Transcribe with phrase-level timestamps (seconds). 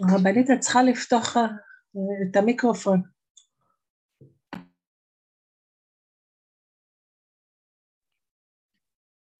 [0.00, 1.42] הרבנית, את צריכה לפתוח אה,
[2.30, 3.02] את המיקרופון.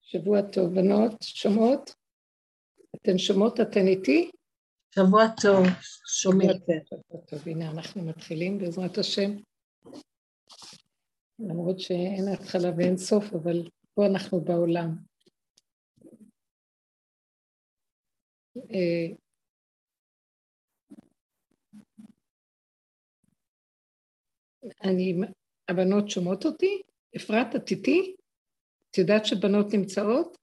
[0.02, 1.94] שבוע טוב, בנות, שומעות?
[2.96, 3.60] אתן שומעות?
[3.60, 4.30] אתן איתי?
[4.94, 5.66] שבוע טוב,
[6.22, 6.50] שומעים.
[6.50, 9.30] שבוע טוב, הנה אנחנו מתחילים בעזרת השם.
[11.38, 14.96] למרות שאין התחלה ואין סוף, אבל פה אנחנו בעולם.
[24.84, 25.20] אני,
[25.68, 26.82] הבנות שומעות אותי?
[27.16, 28.16] אפרת, את איתי?
[28.90, 30.36] את יודעת שבנות נמצאות?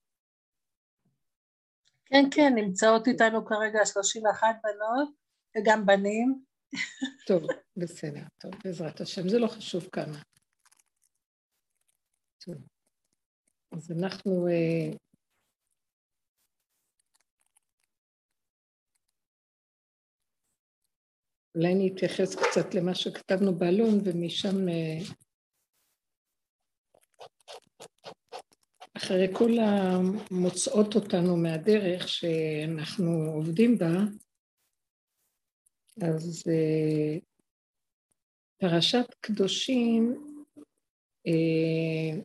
[2.05, 5.09] כן, כן, נמצאות איתנו כרגע 31 בנות
[5.57, 6.43] וגם בנים.
[7.27, 7.43] טוב,
[7.77, 10.21] בסדר, טוב, בעזרת השם, זה לא חשוב כמה.
[12.45, 12.55] טוב.
[13.71, 14.47] אז אנחנו...
[14.47, 14.97] אה,
[21.55, 24.98] אולי אני אתייחס קצת למה שכתבנו בעלון, ומשם אה,
[28.97, 33.93] אחרי כל המוצאות אותנו מהדרך שאנחנו עובדים בה,
[36.01, 37.21] אז uh,
[38.57, 40.15] פרשת קדושים
[41.27, 42.23] uh,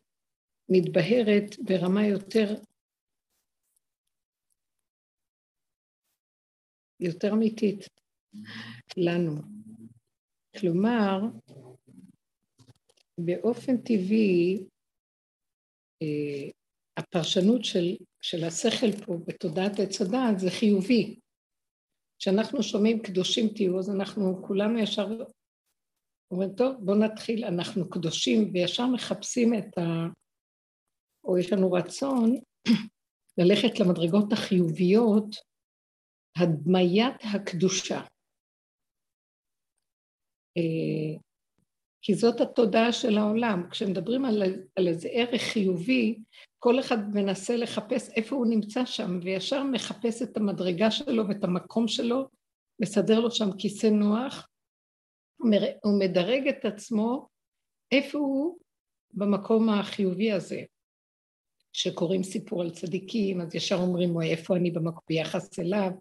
[0.69, 2.55] מתבהרת ברמה יותר,
[6.99, 8.00] יותר אמיתית
[8.97, 9.41] לנו.
[10.59, 11.19] כלומר,
[13.17, 14.63] באופן טבעי,
[16.03, 16.51] uh,
[16.97, 21.19] הפרשנות של, של השכל פה בתודעת עץ הדעת זה חיובי.
[22.19, 25.07] כשאנחנו שומעים קדושים תהיו, אז אנחנו כולנו ישר
[26.31, 29.81] אומרים, טוב, בואו נתחיל, אנחנו קדושים, וישר מחפשים את ה...
[31.23, 32.35] או יש לנו רצון
[33.37, 35.35] ללכת למדרגות החיוביות,
[36.37, 38.01] הדמיית הקדושה.
[40.57, 41.21] אה,
[42.01, 43.69] כי זאת התודעה של העולם.
[43.71, 44.43] כשמדברים על,
[44.75, 46.19] על איזה ערך חיובי,
[46.59, 51.87] כל אחד מנסה לחפש איפה הוא נמצא שם, וישר מחפש את המדרגה שלו ואת המקום
[51.87, 52.27] שלו,
[52.81, 54.47] מסדר לו שם כיסא נוח,
[55.83, 57.27] הוא מדרג את עצמו
[57.91, 58.57] איפה הוא
[59.13, 60.63] במקום החיובי הזה.
[61.73, 64.73] כשקוראים סיפור על צדיקים, אז ישר אומרים, וואי, איפה אני
[65.09, 65.91] ביחס אליו,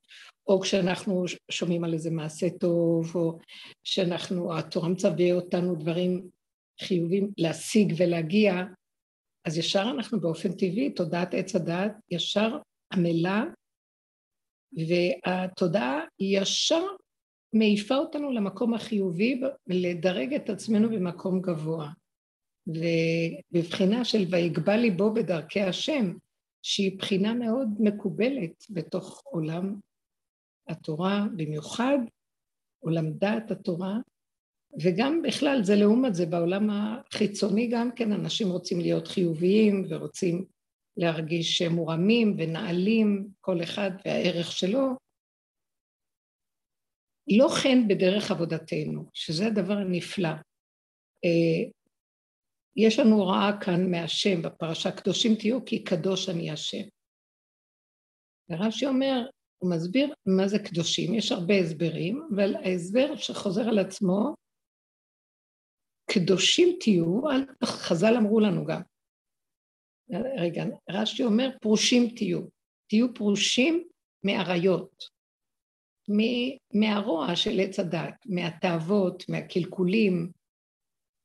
[0.47, 3.38] או כשאנחנו שומעים על איזה מעשה טוב, או
[3.84, 6.28] שאנחנו, התורה מצווה אותנו דברים
[6.81, 8.54] חיובים להשיג ולהגיע,
[9.44, 12.58] אז ישר אנחנו באופן טבעי, תודעת עץ הדעת, ישר
[12.92, 13.44] עמלה,
[14.72, 16.82] והתודעה ישר
[17.52, 21.88] מעיפה אותנו למקום החיובי ולדרג את עצמנו במקום גבוה.
[22.70, 26.12] ובבחינה של ויגבה ליבו בדרכי השם,
[26.62, 29.81] שהיא בחינה מאוד מקובלת בתוך עולם
[30.69, 31.98] התורה, במיוחד
[32.81, 33.98] עולם דעת התורה,
[34.82, 40.44] וגם בכלל, זה לעומת זה, בעולם החיצוני גם כן, אנשים רוצים להיות חיוביים ורוצים
[40.97, 44.88] להרגיש שהם מורמים ונעלים, כל אחד והערך שלו.
[47.38, 50.28] לא כן בדרך עבודתנו, שזה הדבר הנפלא.
[52.76, 56.82] יש לנו הוראה כאן מהשם בפרשה, קדושים תהיו כי קדוש אני השם.
[58.50, 59.26] ורש"י אומר,
[59.58, 64.34] הוא מסביר מה זה קדושים, יש הרבה הסברים, אבל ההסבר שחוזר על עצמו,
[66.10, 67.20] קדושים תהיו,
[67.64, 68.82] חז"ל אמרו לנו גם.
[70.38, 72.41] רגע, רש"י אומר, פרושים תהיו.
[72.88, 73.88] תהיו פרושים
[74.25, 75.04] מאריות,
[76.75, 80.32] מהרוע של עץ הדת, מהתאוות, מהקלקולים,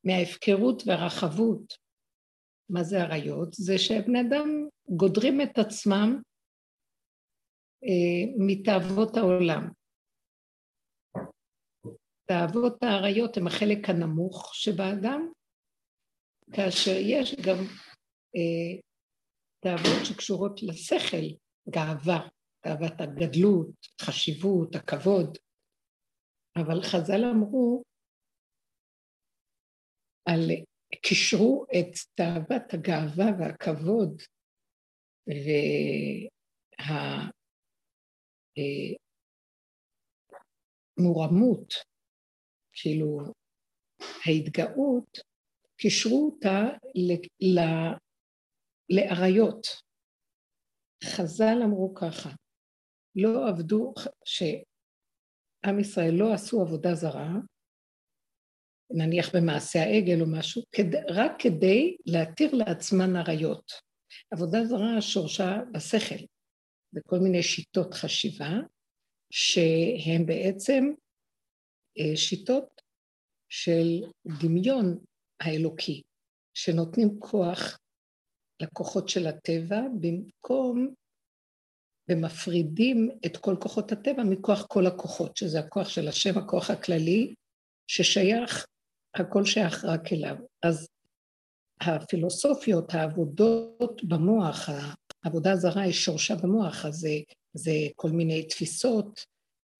[0.06, 1.74] מההפקרות והרחבות.
[2.70, 3.54] מה זה אריות?
[3.54, 6.22] זה שבני אדם גודרים את עצמם
[7.84, 9.70] אה, מתאוות העולם.
[12.26, 15.32] תאוות האריות הם החלק הנמוך שבאדם,
[16.54, 17.58] כאשר יש גם
[18.36, 18.81] אה,
[19.60, 21.28] תאוות שקשורות לשכל,
[21.69, 22.28] גאווה,
[22.62, 23.69] תאוות הגדלות,
[24.01, 25.38] חשיבות, הכבוד.
[26.58, 27.84] אבל חז"ל אמרו,
[30.25, 30.39] על,
[31.01, 34.22] קישרו את תאוות הגאווה והכבוד
[40.98, 41.74] והמורמות
[42.74, 43.19] כאילו,
[44.25, 45.18] ההתגאות,
[45.77, 46.62] קישרו אותה
[48.89, 49.68] לאריות.
[51.04, 52.30] חז"ל אמרו ככה,
[53.16, 53.94] לא עבדו,
[54.25, 57.30] שעם ישראל לא עשו עבודה זרה,
[58.90, 60.64] נניח במעשה העגל או משהו,
[61.10, 63.72] רק כדי להתיר לעצמן אריות.
[64.32, 66.26] עבודה זרה שורשה בשכל,
[66.94, 68.52] בכל מיני שיטות חשיבה,
[69.32, 70.84] שהן בעצם
[72.00, 72.82] אה, שיטות
[73.50, 74.04] של
[74.42, 75.00] דמיון
[75.40, 76.02] האלוקי,
[76.54, 77.78] שנותנים כוח
[78.62, 80.94] לכוחות של הטבע, במקום
[82.10, 87.34] ומפרידים את כל כוחות הטבע מכוח כל הכוחות, שזה הכוח של השם, הכוח הכללי,
[87.88, 88.66] ששייך,
[89.15, 90.35] הכל שייך רק אליו.
[90.63, 90.88] אז
[91.81, 94.69] הפילוסופיות, העבודות במוח,
[95.23, 97.09] העבודה הזרה היא שורשה במוח, אז זה,
[97.53, 99.25] זה כל מיני תפיסות,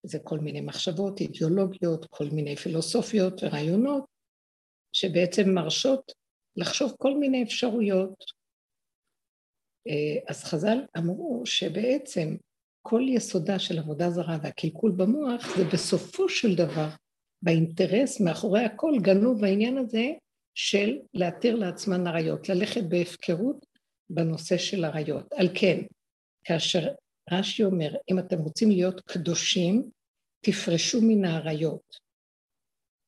[0.02, 4.04] זה כל מיני מחשבות, אידיאולוגיות, כל מיני פילוסופיות ורעיונות,
[4.92, 6.12] שבעצם מרשות
[6.56, 8.24] לחשוב כל מיני אפשרויות.
[9.88, 12.36] אה, אז חז"ל אמרו שבעצם
[12.82, 16.88] כל יסודה של עבודה זרה והקלקול במוח זה בסופו של דבר,
[17.46, 20.06] באינטרס מאחורי הכל גנוב העניין הזה
[20.54, 23.66] של להתיר לעצמן עריות, ללכת בהפקרות
[24.10, 25.32] בנושא של עריות.
[25.32, 25.78] על כן,
[26.44, 26.88] כאשר
[27.32, 29.90] רש"י אומר, אם אתם רוצים להיות קדושים,
[30.40, 31.96] תפרשו מן האריות.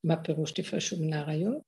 [0.04, 1.62] מה פירוש תפרשו מן האריות?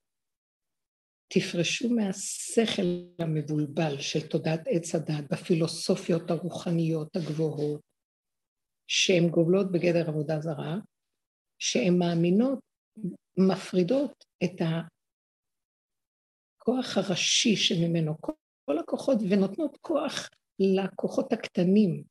[1.33, 2.83] תפרשו מהשכל
[3.19, 7.81] המבולבל של תודעת עץ הדת בפילוסופיות הרוחניות הגבוהות,
[8.87, 10.77] שהן גובלות בגדר עבודה זרה,
[11.61, 12.59] שהן מאמינות,
[13.37, 14.61] מפרידות את
[16.61, 18.15] הכוח הראשי שממנו
[18.65, 20.29] כל הכוחות ונותנות כוח
[20.59, 22.05] לכוחות הקטנים.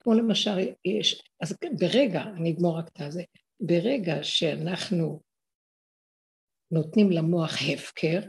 [0.00, 3.22] כמו למשל, יש, אז ברגע, אני אגמור רק את הזה,
[3.60, 5.20] ברגע שאנחנו
[6.70, 8.20] נותנים למוח הפקר,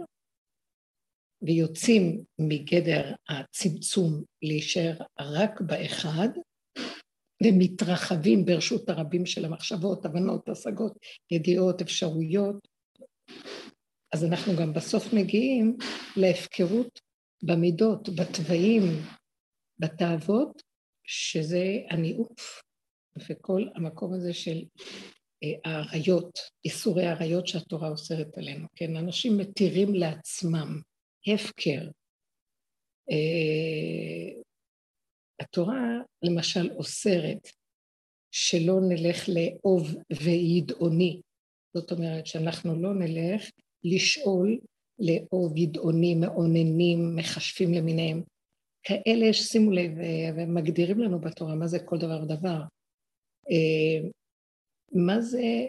[1.42, 6.30] ויוצאים מגדר הצמצום להישאר רק באחד,
[7.44, 10.98] ומתרחבים ברשות הרבים של המחשבות, הבנות, השגות,
[11.32, 12.68] ידיעות, אפשרויות,
[14.14, 15.78] אז אנחנו גם בסוף מגיעים
[16.18, 17.00] להפקרות
[17.44, 18.84] במידות, בתוואים,
[19.80, 20.62] בתאוות,
[21.08, 22.62] שזה הניאוף,
[23.30, 24.64] וכל המקום הזה של
[25.44, 28.96] אה, האריות, איסורי האריות שהתורה אוסרת עלינו, כן?
[28.96, 30.82] אנשים מתירים לעצמם
[31.28, 31.88] הפקר.
[35.42, 37.48] אה, התורה למשל אוסרת
[38.32, 41.22] שלא נלך לאוב וידעוני,
[41.78, 43.50] זאת אומרת שאנחנו לא נלך
[43.84, 44.60] לשאול
[45.00, 48.24] לאוב ידעוני, מאוננים, מכשפים למיניהם.
[48.84, 49.92] כאלה שימו לב,
[50.36, 52.62] ומגדירים לנו בתורה מה זה כל דבר ודבר.
[53.52, 54.10] אה,
[54.92, 55.68] מה זה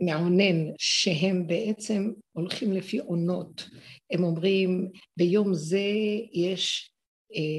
[0.00, 3.68] מעונן, שהם בעצם הולכים לפי עונות.
[4.10, 5.82] הם אומרים, ביום זה
[6.32, 6.97] יש אה,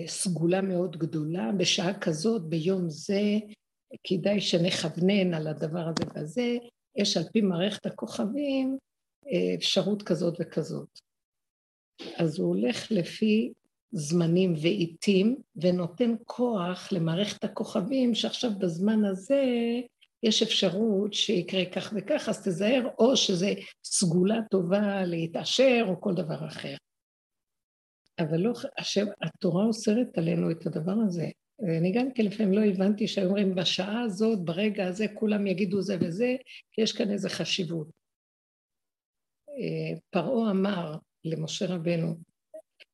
[0.07, 3.21] סגולה מאוד גדולה, בשעה כזאת, ביום זה,
[4.03, 6.57] כדאי שנכוונן על הדבר הזה והזה,
[6.95, 8.77] יש על פי מערכת הכוכבים
[9.27, 10.99] אה, אפשרות כזאת וכזאת.
[12.17, 13.51] אז הוא הולך לפי
[13.91, 19.43] זמנים ועיתים, ונותן כוח למערכת הכוכבים, שעכשיו בזמן הזה
[20.23, 26.47] יש אפשרות שיקרה כך וכך, אז תזהר, או שזה סגולה טובה להתעשר, או כל דבר
[26.47, 26.75] אחר.
[28.19, 31.29] אבל לא, השם, התורה אוסרת עלינו את הדבר הזה.
[31.59, 36.35] ואני גם כן לפעמים לא הבנתי שאומרים בשעה הזאת, ברגע הזה, כולם יגידו זה וזה,
[36.71, 37.87] כי יש כאן איזו חשיבות.
[39.49, 40.95] אה, פרעה אמר
[41.25, 42.15] למשה רבנו,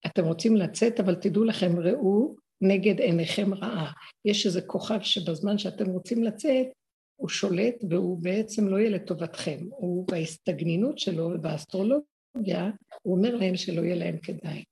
[0.05, 3.91] אתם רוצים לצאת, אבל תדעו לכם, ראו נגד עיניכם רעה.
[4.25, 6.67] יש איזה כוכב שבזמן שאתם רוצים לצאת,
[7.15, 9.59] הוא שולט והוא בעצם לא יהיה לטובתכם.
[9.69, 12.69] הוא בהסתגנינות שלו ובאסטרולוגיה,
[13.01, 14.63] הוא אומר להם שלא יהיה להם כדאי.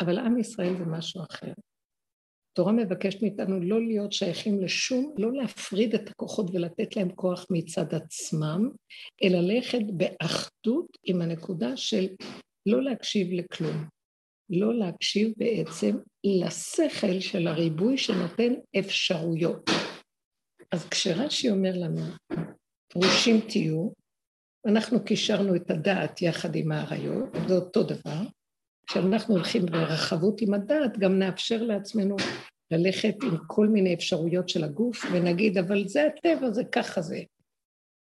[0.00, 1.52] אבל עם ישראל זה משהו אחר.
[2.52, 7.94] התורה מבקשת מאיתנו לא להיות שייכים לשום, לא להפריד את הכוחות ולתת להם כוח מצד
[7.94, 8.70] עצמם,
[9.24, 12.06] אלא ללכת באחדות עם הנקודה של
[12.66, 13.84] לא להקשיב לכלום.
[14.50, 19.70] לא להקשיב בעצם לשכל של הריבוי שנותן אפשרויות.
[20.72, 22.02] אז כשרש"י אומר לנו,
[22.92, 23.90] פרושים תהיו,
[24.66, 28.22] אנחנו קישרנו את הדעת יחד עם האריות, זה אותו דבר.
[28.90, 32.16] כשאנחנו הולכים ברחבות עם הדעת, גם נאפשר לעצמנו
[32.70, 37.22] ללכת עם כל מיני אפשרויות של הגוף, ונגיד, אבל זה הטבע, זה ככה זה.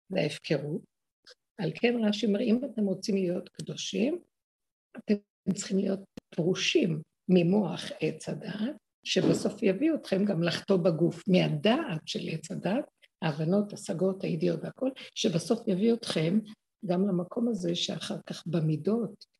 [0.10, 0.82] זה ההפקרות.
[1.58, 4.20] על כן רש"י אומר, אם אתם רוצים להיות קדושים,
[4.98, 5.16] אתם
[5.54, 6.00] צריכים להיות
[6.36, 8.76] פרושים ממוח עץ הדעת,
[9.06, 12.86] שבסוף יביא אתכם גם לחטוא בגוף, מהדעת של עץ הדעת,
[13.22, 16.40] ההבנות, השגות, הידיעות והכל, שבסוף יביא אתכם
[16.86, 19.31] גם למקום הזה שאחר כך במידות,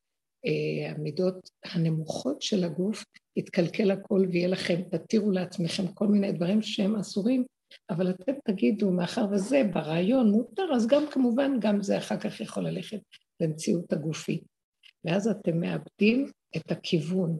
[0.88, 3.04] המידות הנמוכות של הגוף,
[3.36, 7.44] יתקלקל הכל ויהיה לכם, תתירו לעצמכם כל מיני דברים שהם אסורים,
[7.90, 12.68] אבל אתם תגידו, מאחר וזה ברעיון מותר, אז גם כמובן, גם זה אחר כך יכול
[12.68, 13.00] ללכת
[13.40, 14.42] למציאות הגופית.
[15.04, 17.38] ואז אתם מאבדים את הכיוון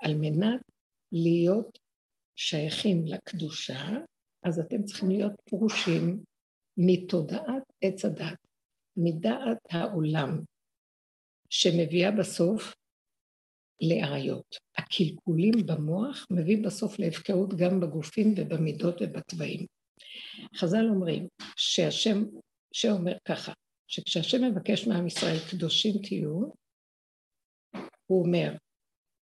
[0.00, 0.60] על מנת
[1.12, 1.78] להיות
[2.36, 3.88] שייכים לקדושה,
[4.42, 6.20] אז אתם צריכים להיות פרושים
[6.76, 8.38] מתודעת עץ הדת,
[8.96, 10.40] מדעת העולם,
[11.50, 12.74] שמביאה בסוף
[13.82, 14.56] לאריות.
[14.78, 19.66] הקלקולים במוח מביא בסוף להפקרות גם בגופים ובמידות ובתוואים.
[20.56, 22.24] חז"ל אומרים שהשם,
[22.72, 23.52] שאומר ככה,
[23.86, 26.40] שכשהשם מבקש מעם ישראל קדושים תהיו,
[28.06, 28.54] הוא אומר,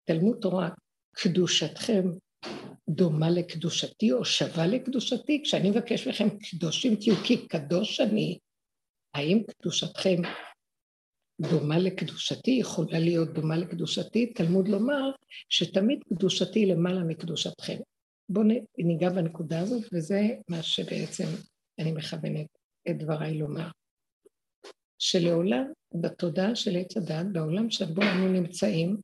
[0.06, 0.70] תלמוד תורה,
[1.16, 2.04] קדושתכם
[2.90, 5.42] דומה לקדושתי או שווה לקדושתי?
[5.44, 8.40] כשאני מבקש מכם קדושים תהיו כי קדוש אני,
[9.14, 10.22] האם קדושתכם
[11.42, 14.34] דומה לקדושתי, יכולה להיות דומה לקדושתי?
[14.34, 15.12] תלמוד לומר
[15.50, 17.78] שתמיד קדושתי למעלה מקדושתכם.
[18.30, 18.46] בואו
[18.78, 21.24] ניגע בנקודה הזאת, וזה מה שבעצם
[21.80, 22.48] אני מכוונת
[22.90, 23.70] את דבריי לומר.
[25.00, 25.66] שלעולם,
[26.02, 28.98] בתודעה של עץ הדת, בעולם שבו אנו נמצאים,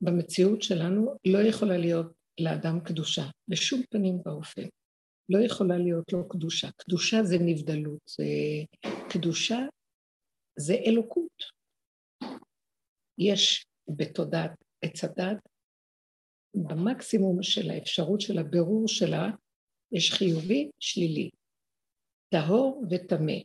[0.00, 4.62] במציאות שלנו, לא יכולה להיות לאדם קדושה, בשום פנים ואופן.
[5.28, 6.70] לא יכולה להיות לו קדושה.
[6.76, 8.24] קדושה זה נבדלות, זה...
[9.08, 9.58] קדושה
[10.56, 11.42] זה אלוקות.
[13.18, 14.50] יש בתודעת
[14.82, 15.48] עץ הדת,
[16.54, 19.30] במקסימום של האפשרות של הבירור שלה,
[19.92, 21.30] יש חיובי, שלילי,
[22.28, 23.38] טהור וטמא,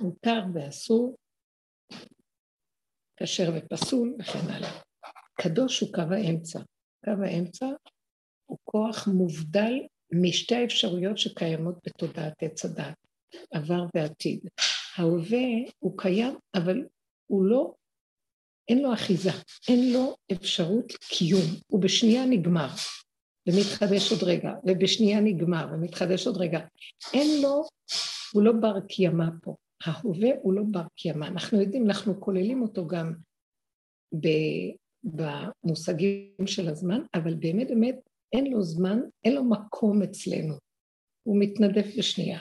[0.00, 1.16] מותר ואסור,
[3.16, 4.80] כשר ופסול וכן הלאה.
[5.42, 6.60] קדוש הוא קו האמצע.
[7.04, 7.66] קו האמצע
[8.46, 9.72] הוא כוח מובדל
[10.12, 12.94] משתי האפשרויות שקיימות בתודעת עץ הדת,
[13.54, 14.40] עבר ועתיד.
[15.00, 16.86] ההווה הוא קיים, אבל
[17.26, 17.74] הוא לא,
[18.68, 19.30] אין לו אחיזה,
[19.68, 22.68] אין לו אפשרות קיום, הוא בשנייה נגמר
[23.48, 26.60] ומתחדש עוד רגע, ובשנייה נגמר ומתחדש עוד רגע.
[27.14, 27.64] אין לו,
[28.32, 29.54] הוא לא בר קיימא פה.
[29.84, 31.24] ההווה הוא לא בר קיימא.
[31.24, 33.14] אנחנו יודעים, אנחנו כוללים אותו גם
[34.20, 34.28] ב,
[35.04, 37.96] במושגים של הזמן, אבל באמת באמת
[38.32, 40.54] אין לו זמן, אין לו מקום אצלנו.
[41.22, 42.40] הוא מתנדף בשנייה.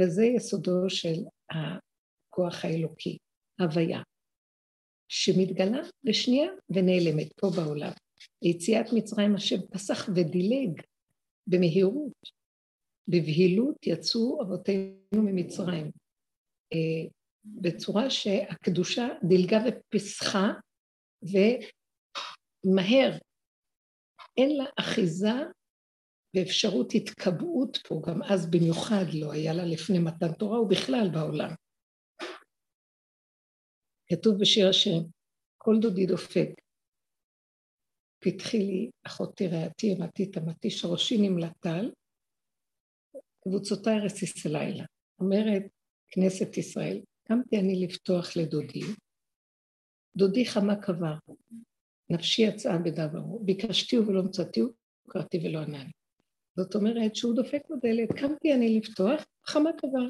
[0.00, 1.14] וזה יסודו של
[1.50, 3.18] הכוח האלוקי,
[3.60, 4.02] הוויה,
[5.08, 7.92] שמתגלה בשנייה ונעלמת פה בעולם.
[8.42, 10.80] ליציאת מצרים השם פסח ודילג
[11.46, 12.12] במהירות,
[13.08, 15.90] בבהילות יצאו אבותינו ממצרים,
[16.72, 17.08] אה,
[17.44, 20.52] בצורה שהקדושה דילגה ופסחה
[22.64, 23.18] ומהר.
[24.36, 25.32] אין לה אחיזה
[26.34, 31.50] ואפשרות התקבעות פה, גם אז במיוחד לא היה לה לפני מתן תורה ובכלל בעולם.
[34.06, 35.00] כתוב בשיר השם,
[35.58, 36.50] כל דודי דופק,
[38.18, 41.92] פתחי לי אחותי רעתי אמתי תמתי שראשי נמלטל,
[43.42, 44.84] קבוצותיי רסיס הלילה.
[45.20, 45.62] אומרת
[46.08, 48.80] כנסת ישראל, קמתי אני לפתוח לדודי,
[50.16, 51.14] דודי חמה קבר,
[52.10, 54.68] נפשי יצאה בדברו, ביקשתיהו ולא מצאתיהו,
[55.08, 55.90] קראתי ולא ענה לי.
[56.56, 60.08] זאת אומרת שהוא דופק בדלת, קמתי אני לפתוח, חמה קבר,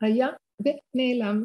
[0.00, 0.26] היה
[0.60, 1.44] ונעלם.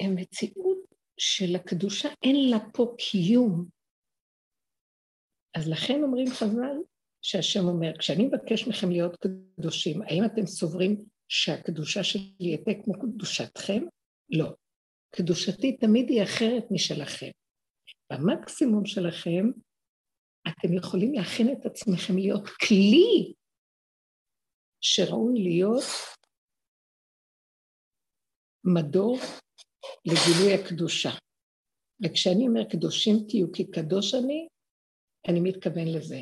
[0.00, 0.78] המציאות
[1.18, 3.68] של הקדושה אין לה פה קיום.
[5.54, 6.76] אז לכן אומרים חז"ל,
[7.22, 13.82] שהשם אומר, כשאני מבקש מכם להיות קדושים, האם אתם סוברים שהקדושה שלי תהיה כמו קדושתכם?
[14.30, 14.54] לא.
[15.10, 17.30] קדושתי תמיד היא אחרת משלכם.
[18.12, 19.50] במקסימום שלכם,
[20.48, 23.34] אתם יכולים להכין את עצמכם להיות כלי
[24.80, 25.84] שראוי להיות
[28.64, 29.18] מדור
[30.04, 31.10] לגילוי הקדושה.
[32.04, 34.48] וכשאני אומר קדושים תהיו כי קדוש אני,
[35.28, 36.20] אני מתכוון לזה.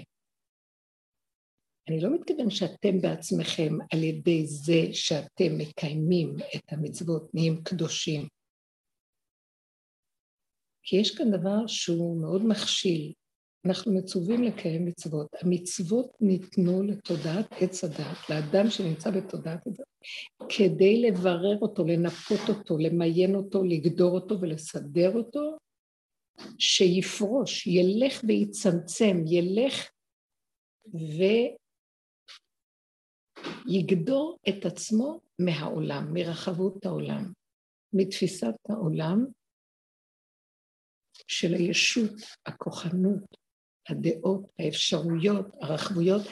[1.88, 8.28] אני לא מתכוון שאתם בעצמכם, על ידי זה שאתם מקיימים את המצוות, נהיים קדושים.
[10.82, 13.12] כי יש כאן דבר שהוא מאוד מכשיל.
[13.66, 15.26] אנחנו מצווים לקיים מצוות.
[15.42, 19.86] המצוות ניתנו לתודעת עץ הדת, לאדם שנמצא בתודעת הדת,
[20.48, 25.56] כדי לברר אותו, לנפות אותו, למיין אותו, לגדור אותו ולסדר אותו,
[26.58, 29.90] שיפרוש, ילך ויצמצם, ילך
[30.94, 31.22] ו...
[33.68, 37.32] יגדור את עצמו מהעולם, מרחבות העולם,
[37.92, 39.26] מתפיסת העולם
[41.26, 42.12] של הישות,
[42.46, 43.41] הכוחנות,
[43.88, 46.22] הדעות, האפשרויות, הרחבויות,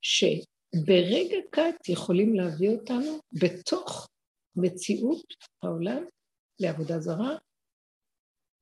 [0.00, 4.08] שברגע קט יכולים להביא אותנו בתוך
[4.56, 6.04] מציאות העולם
[6.60, 7.36] לעבודה זרה,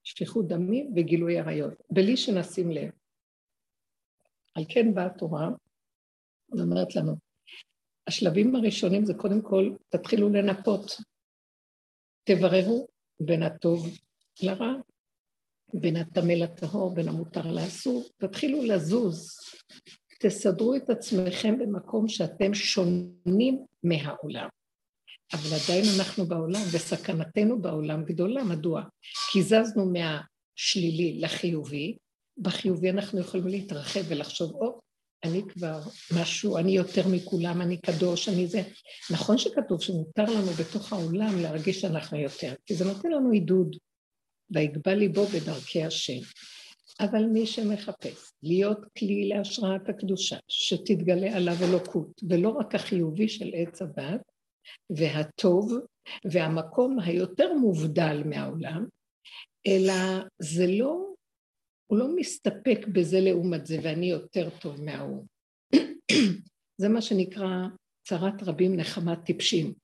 [0.04, 2.90] שפיכות דמים וגילוי עריות, בלי שנשים לב.
[4.54, 5.48] על כן באה התורה
[6.48, 7.16] ואומרת לנו,
[8.06, 10.96] השלבים הראשונים זה קודם כל, תתחילו לנפות.
[12.24, 12.88] תבררו
[13.20, 13.86] בין הטוב
[14.42, 14.72] לרע,
[15.74, 19.36] בין הטמא לטהור, בין המותר לאסור, תתחילו לזוז
[20.20, 24.48] תסדרו את עצמכם במקום שאתם שונים מהעולם.
[25.32, 28.44] אבל עדיין אנחנו בעולם, וסכנתנו בעולם גדולה.
[28.44, 28.82] מדוע?
[29.32, 31.96] כי זזנו מהשלילי לחיובי,
[32.38, 34.80] בחיובי אנחנו יכולים להתרחב ולחשוב, או,
[35.24, 35.80] אני כבר
[36.20, 38.62] משהו, אני יותר מכולם, אני קדוש, אני זה.
[39.10, 43.76] נכון שכתוב שמותר לנו בתוך העולם להרגיש שאנחנו יותר, כי זה נותן לנו עידוד,
[44.50, 46.20] ויגבה ליבו בדרכי השם.
[47.00, 53.82] אבל מי שמחפש להיות כלי להשראת הקדושה, שתתגלה עליו אלוקות, ולא רק החיובי של עץ
[53.82, 54.20] הדת,
[54.90, 55.72] והטוב,
[56.32, 58.86] והמקום היותר מובדל מהעולם,
[59.66, 61.14] אלא זה לא,
[61.86, 65.26] הוא לא מסתפק בזה לעומת זה, ואני יותר טוב מההוא.
[66.80, 67.66] זה מה שנקרא
[68.08, 69.74] צרת רבים נחמת טיפשים.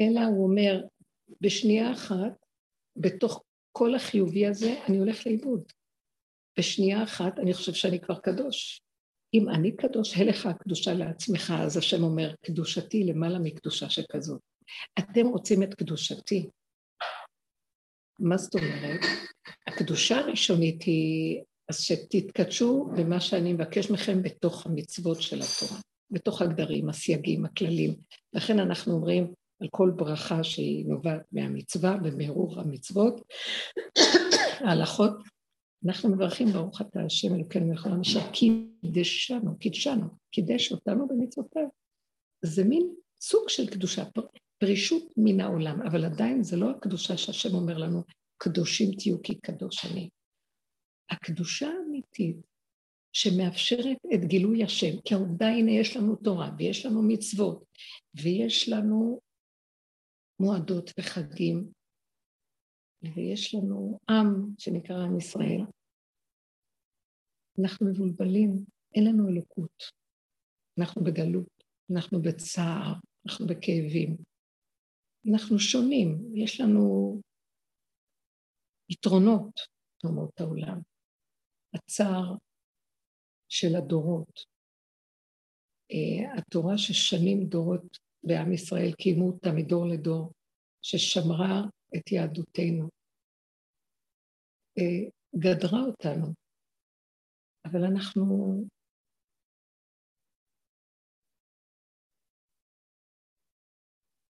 [0.00, 0.82] אלא הוא אומר,
[1.40, 2.32] בשנייה אחת,
[2.96, 3.44] בתוך
[3.76, 5.62] כל החיובי הזה, אני הולך לאיבוד.
[6.58, 8.80] בשנייה אחת אני חושב שאני כבר קדוש.
[9.34, 14.40] אם אני קדוש, הלך הקדושה לעצמך, אז השם אומר, קדושתי למעלה מקדושה שכזאת.
[14.98, 16.48] אתם רוצים את קדושתי.
[18.18, 19.00] מה זאת אומרת?
[19.66, 26.88] הקדושה הראשונית היא, אז שתתקדשו במה שאני מבקש מכם בתוך המצוות של התורה, בתוך הגדרים,
[26.88, 27.94] הסייגים, הכללים.
[28.32, 33.20] לכן אנחנו אומרים על כל ברכה שהיא נובעת מהמצווה ומערעור המצוות,
[34.60, 35.12] ההלכות
[35.86, 41.66] אנחנו מברכים ברוך אתה השם אלוקינו מלכולם אשר קידשנו, קידשנו, קידש אותנו במצוותיו.
[42.44, 44.04] זה מין סוג של קדושה,
[44.58, 48.02] פרישות מן העולם, אבל עדיין זה לא הקדושה שהשם אומר לנו,
[48.36, 50.08] קדושים תהיו כי קדוש אני.
[51.10, 52.36] הקדושה האמיתית
[53.12, 57.64] שמאפשרת את גילוי השם, כי הנה יש לנו תורה ויש לנו מצוות
[58.22, 59.20] ויש לנו
[60.40, 61.72] מועדות וחגים
[63.14, 65.60] ויש לנו עם שנקרא עם ישראל,
[67.60, 69.82] אנחנו מבולבלים, אין לנו אלוקות.
[70.80, 72.94] אנחנו בגלות, אנחנו בצער,
[73.26, 74.16] אנחנו בכאבים.
[75.32, 77.20] אנחנו שונים, יש לנו
[78.90, 79.60] יתרונות
[80.04, 80.80] אומות העולם.
[81.74, 82.34] הצער
[83.48, 84.40] של הדורות.
[85.90, 90.32] אה, התורה ששנים דורות בעם ישראל קיימו אותה מדור לדור,
[90.82, 91.62] ששמרה
[91.96, 92.88] את יהדותנו,
[94.78, 96.26] אה, גדרה אותנו,
[97.64, 98.24] אבל אנחנו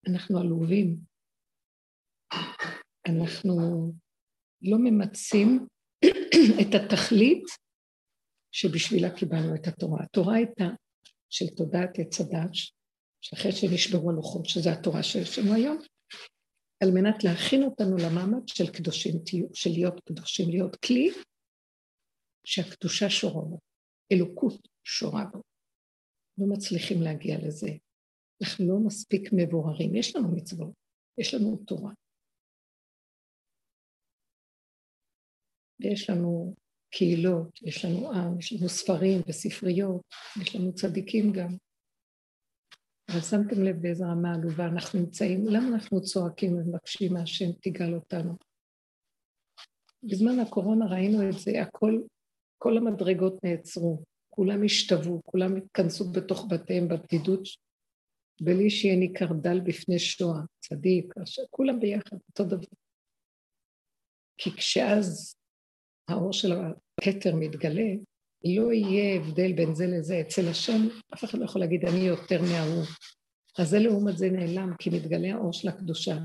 [0.08, 0.98] אנחנו עלובים,
[3.08, 3.54] אנחנו
[4.62, 5.68] לא ממצים
[6.62, 7.44] את התכלית
[8.52, 10.04] שבשבילה קיבלנו את התורה.
[10.04, 10.64] התורה הייתה
[11.30, 12.22] של תודעת עץ
[13.22, 15.78] שאחרי שנשברו הלוחות, שזו התורה שיש לנו היום,
[16.84, 19.16] על מנת להכין אותנו למעמד של קדושים,
[19.54, 21.10] של להיות קדושים, להיות כלי
[22.46, 23.60] שהקדושה שורה בו,
[24.12, 25.42] אלוקות שורה בו.
[26.38, 27.70] לא מצליחים להגיע לזה.
[28.42, 29.96] אנחנו לא מספיק מבוררים.
[29.96, 30.74] יש לנו מצוות,
[31.18, 31.92] יש לנו תורה.
[35.80, 36.56] ויש לנו
[36.90, 40.02] קהילות, יש לנו עם, יש לנו ספרים וספריות,
[40.42, 41.58] יש לנו צדיקים גם.
[43.12, 48.38] אבל שמתם לב באיזה רמה עלובה אנחנו נמצאים, למה אנחנו צועקים ומבקשים מהשם תגאל אותנו?
[50.04, 52.02] בזמן הקורונה ראינו את זה, הכל,
[52.58, 57.44] כל המדרגות נעצרו, כולם השתוו, כולם התכנסו בתוך בתיהם בבדידות,
[58.42, 61.14] בלי שיהיה ניכר דל בפני שואה, צדיק,
[61.50, 62.68] כולם ביחד, אותו דבר.
[64.38, 65.36] כי כשאז
[66.08, 67.92] האור של הכתר מתגלה,
[68.46, 70.22] לא יהיה הבדל בין זה לזה.
[70.22, 72.86] אצל השם אף אחד לא יכול להגיד אני יותר מההוא.
[73.58, 76.18] אז זה לעומת זה נעלם, כי מתגלה האור של הקדושה.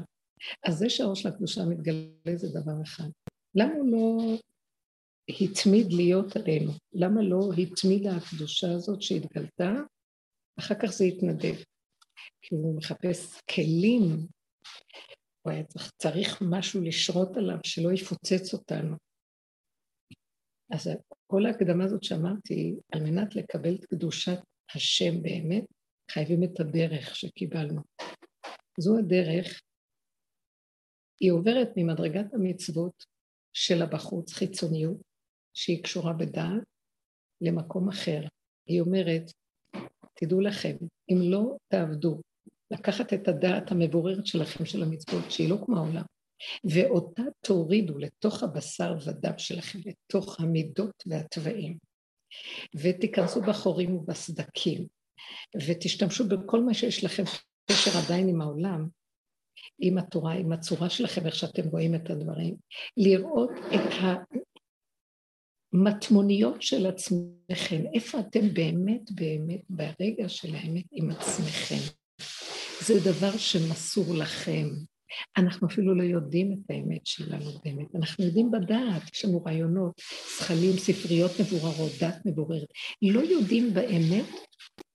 [0.66, 3.09] אז זה שהאור של הקדושה מתגלה זה דבר אחד.
[3.55, 4.38] למה הוא לא
[5.29, 6.72] התמיד להיות עלינו?
[6.92, 9.72] למה לא התמידה הקדושה הזאת שהתגלתה?
[10.59, 11.55] אחר כך זה התנדב.
[12.42, 14.02] כי הוא מחפש כלים,
[15.42, 18.96] הוא היה צריך, צריך משהו לשרות עליו שלא יפוצץ אותנו.
[20.72, 20.90] אז
[21.27, 24.39] כל ההקדמה הזאת שאמרתי, על מנת לקבל את קדושת
[24.75, 25.65] השם באמת,
[26.11, 27.81] חייבים את הדרך שקיבלנו.
[28.81, 29.61] זו הדרך,
[31.21, 33.05] היא עוברת ממדרגת המצוות
[33.53, 34.97] של הבחוץ, חיצוניות,
[35.55, 36.62] שהיא קשורה בדעת,
[37.41, 38.21] למקום אחר.
[38.67, 39.31] היא אומרת,
[40.15, 40.77] תדעו לכם,
[41.09, 42.21] אם לא תעבדו,
[42.71, 46.05] לקחת את הדעת המבוררת שלכם של המצוות, שהיא לא כמו העולם,
[46.64, 51.79] ואותה תורידו לתוך הבשר ודם שלכם, לתוך המידות והתוואים,
[52.77, 54.87] ותיכנסו בחורים ובסדקים,
[55.66, 57.22] ותשתמשו בכל מה שיש לכם
[57.70, 58.88] קשר עדיין עם העולם,
[59.79, 62.57] עם התורה, עם הצורה שלכם, איך שאתם רואים את הדברים,
[62.96, 64.20] לראות את
[65.72, 71.94] המטמוניות של עצמכם, איפה אתם באמת באמת ברגע של האמת עם עצמכם.
[72.81, 74.68] זה דבר שמסור לכם.
[75.37, 80.01] אנחנו אפילו לא יודעים את האמת שלנו באמת, אנחנו יודעים בדעת, יש לנו רעיונות,
[80.38, 82.69] זכלים, ספריות מבוררות, דת מבוררת.
[83.03, 84.27] לא יודעים באמת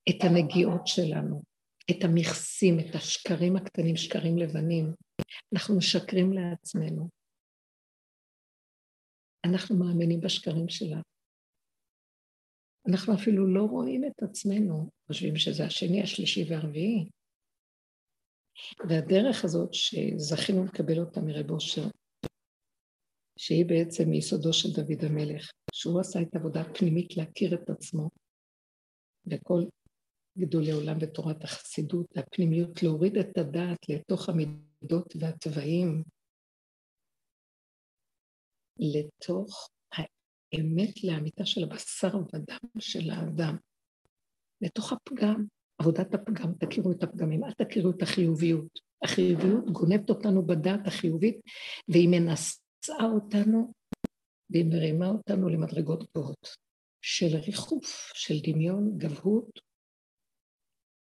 [0.10, 1.44] את הנגיעות שלנו,
[1.92, 4.94] את המכסים, את השקרים הקטנים, שקרים לבנים.
[5.54, 7.10] אנחנו משקרים לעצמנו.
[9.46, 11.02] אנחנו מאמינים בשקרים שלנו.
[12.88, 17.10] אנחנו אפילו לא רואים את עצמנו, חושבים שזה השני, השלישי והרביעי.
[18.90, 21.88] והדרך הזאת שזכינו לקבל אותה מרב אושר,
[23.38, 28.10] שהיא בעצם מיסודו של דוד המלך, שהוא עשה את העבודה הפנימית להכיר את עצמו,
[29.28, 29.62] וכל
[30.38, 36.04] גדולי עולם בתורת החסידות, הפנימיות, להוריד את הדעת לתוך המידות והתוואים,
[38.80, 43.58] לתוך האמת לאמיתה של הבשר ודם של האדם,
[44.62, 45.46] לתוך הפגם,
[45.82, 48.80] עבודת הפגם, תכירו את הפגמים, אל תכירו את החיוביות.
[49.04, 51.38] החיוביות גונבת אותנו בדעת החיובית,
[51.88, 53.74] והיא מנסה אותנו,
[54.50, 56.48] והיא מרימה אותנו למדרגות גבוהות
[57.02, 59.60] של ריחוף, של דמיון, גבהות,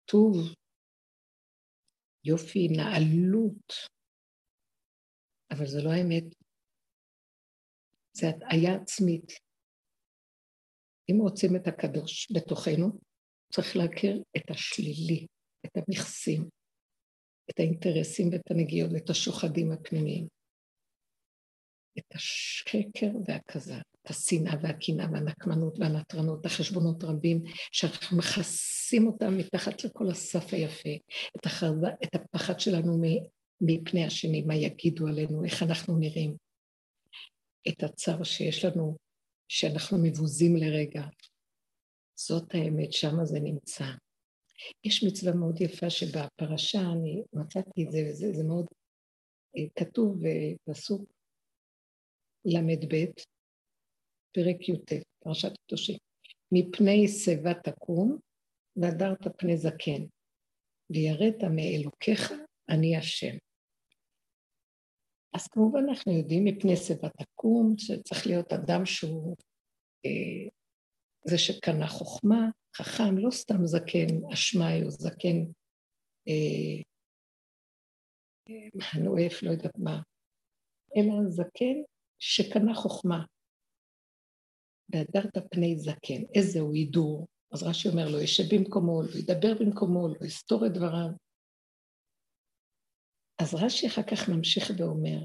[0.04, 0.36] טוב,
[2.24, 3.72] יופי, נעלות,
[5.50, 6.24] אבל זה לא האמת.
[8.12, 9.32] זה הטעיה עצמית.
[11.10, 13.07] אם רוצים את הקדוש בתוכנו,
[13.52, 15.26] צריך להכיר את השלילי,
[15.66, 16.48] את המכסים,
[17.50, 20.26] את האינטרסים ואת הנגיעות ואת השוחדים הפנימיים.
[21.98, 30.10] את השקר והכזב, את השנאה והקנאה והנקמנות והנטרנות, החשבונות רבים, שאנחנו מכסים אותם מתחת לכל
[30.10, 30.90] הסף היפה,
[31.36, 33.02] את, החרדה, את הפחד שלנו
[33.60, 36.36] מפני השני, מה יגידו עלינו, איך אנחנו נראים,
[37.68, 38.96] את הצער שיש לנו,
[39.48, 41.02] שאנחנו מבוזים לרגע,
[42.18, 43.84] זאת האמת, שמה זה נמצא.
[44.84, 48.66] יש מצווה מאוד יפה שבפרשה, אני מצאתי את זה, זה, זה מאוד
[49.56, 51.02] אה, כתוב בפסוק
[52.44, 53.04] ל"ב,
[54.32, 55.98] פרק י"ט, פרשת קדושים.
[56.52, 58.18] מפני שיבה תקום,
[58.76, 60.02] והדרת פני זקן,
[60.90, 62.32] ויראת מאלוקיך,
[62.68, 63.36] אני השם.
[65.34, 69.36] אז כמובן אנחנו יודעים מפני שיבה תקום, שצריך להיות אדם שהוא
[70.06, 70.57] אה,
[71.28, 75.36] זה שקנה חוכמה, חכם, לא סתם זקן אשמאי או זקן
[76.28, 76.82] אה,
[78.92, 80.00] הנואף, לא יודעת מה,
[80.96, 81.82] אלא זקן
[82.18, 83.24] שקנה חוכמה.
[84.88, 87.26] והדרת פני זקן, איזה הוא הידור.
[87.52, 91.08] אז רש"י אומר לו, ישב במקומו, לא ידבר במקומו, לא יסתור את דבריו.
[93.42, 95.18] אז רש"י אחר כך ממשיך ואומר,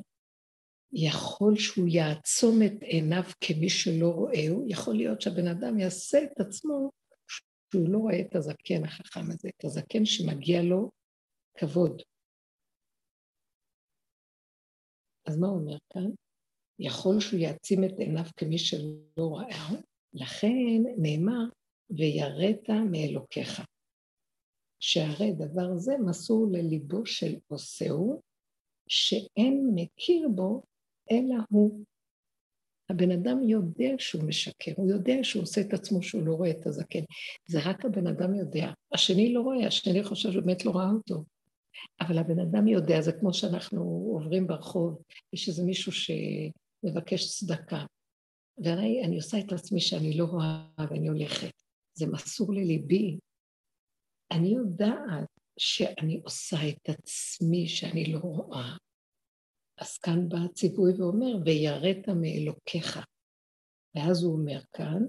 [0.93, 4.33] יכול שהוא יעצום את עיניו כמי שלא רואה,
[4.67, 6.91] יכול להיות שהבן אדם יעשה את עצמו
[7.27, 10.91] שהוא לא רואה את הזקן החכם הזה, את הזקן שמגיע לו
[11.57, 12.01] כבוד.
[15.25, 16.09] אז מה הוא אומר כאן?
[16.79, 19.69] יכול שהוא יעצים את עיניו כמי שלא ראה,
[20.13, 21.43] לכן נאמר,
[21.89, 23.61] ויראת מאלוקיך.
[24.79, 28.21] שהרי דבר זה מסור לליבו של עושהו,
[28.87, 30.63] שאין מכיר בו
[31.11, 31.83] אלא הוא.
[32.89, 36.67] הבן אדם יודע שהוא משקר, הוא יודע שהוא עושה את עצמו שהוא לא רואה את
[36.67, 37.03] הזקן.
[37.47, 38.71] זה רק הבן אדם יודע.
[38.93, 41.23] השני לא רואה, השני חושב שבאמת לא ראה אותו.
[42.01, 43.81] אבל הבן אדם יודע, זה כמו שאנחנו
[44.13, 45.01] עוברים ברחוב,
[45.33, 47.85] יש איזה מישהו שמבקש צדקה.
[48.57, 51.51] והרי אני עושה את עצמי שאני לא רואה ואני הולכת.
[51.93, 53.17] זה מסור לליבי.
[54.31, 58.77] אני יודעת שאני עושה את עצמי שאני לא רואה.
[59.77, 62.99] אז כאן בא הציווי ואומר, ויראת מאלוקיך.
[63.95, 65.01] ואז הוא אומר כאן,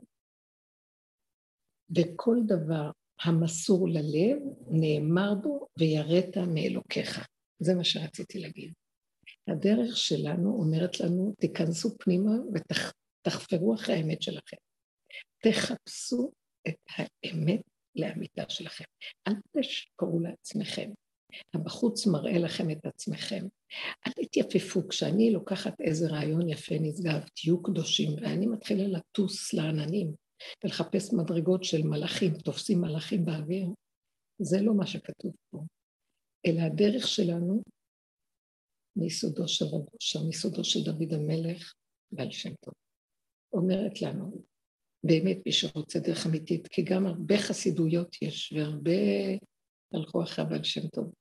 [1.97, 4.39] וכל דבר המסור ללב,
[4.71, 7.29] נאמר בו, ויראת מאלוקיך.
[7.59, 8.73] זה מה שרציתי להגיד.
[9.49, 14.57] הדרך שלנו אומרת לנו, תיכנסו פנימה ותחפרו אחרי האמת שלכם.
[15.43, 16.33] תחפשו
[16.69, 17.61] את האמת
[17.97, 18.85] לאמיתה שלכם.
[19.29, 20.91] אל תשקרו לעצמכם.
[21.55, 23.47] הבחוץ מראה לכם את עצמכם.
[24.07, 30.15] אל תתייפפו, כשאני לוקחת איזה רעיון יפה נשגב, תהיו קדושים, ואני מתחילה לטוס לעננים
[30.65, 33.67] ולחפש מדרגות של מלאכים, תופסים מלאכים באוויר,
[34.39, 35.59] זה לא מה שכתוב פה,
[36.47, 37.63] אלא הדרך שלנו
[38.97, 41.75] מיסודו של רב אושר, מיסודו של דוד המלך
[42.13, 42.75] ועל שם טוב.
[43.53, 44.43] אומרת לנו,
[45.05, 48.93] באמת מי שרוצה דרך אמיתית, כי גם הרבה חסידויות יש והרבה
[49.95, 51.13] הלכו אחריו על שם טוב.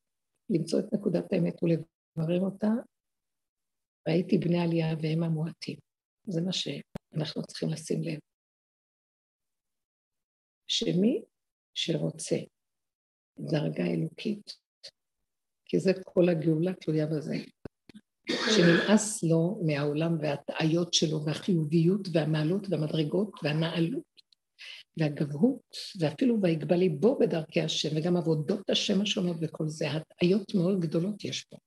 [0.49, 2.67] למצוא את נקודת האמת ולברר אותה,
[4.07, 5.77] ראיתי בני עלייה והם המועטים.
[6.27, 6.67] זה מה ש...
[7.17, 8.19] אנחנו צריכים לשים לב
[10.67, 11.23] שמי
[11.73, 12.35] שרוצה
[13.39, 14.53] דרגה אלוקית,
[15.65, 17.35] כי זה כל הגאולה תלויה בזה,
[18.29, 24.12] שנמאס לו מהעולם וההטעיות שלו והחיוביות והמעלות והמדרגות והנעלות
[24.97, 31.23] והגבהות, ואפילו ויגבה ליבו בדרכי השם, וגם עבודות השם השונות וכל זה, הטעיות מאוד גדולות
[31.23, 31.57] יש פה.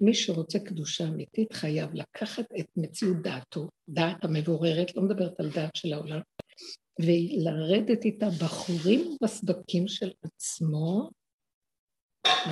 [0.00, 5.76] מי שרוצה קדושה אמיתית חייב לקחת את מציאות דעתו, דעת המבוררת, לא מדברת על דעת
[5.76, 6.20] של העולם,
[7.00, 11.10] ולרדת איתה בחורים בסדקים של עצמו,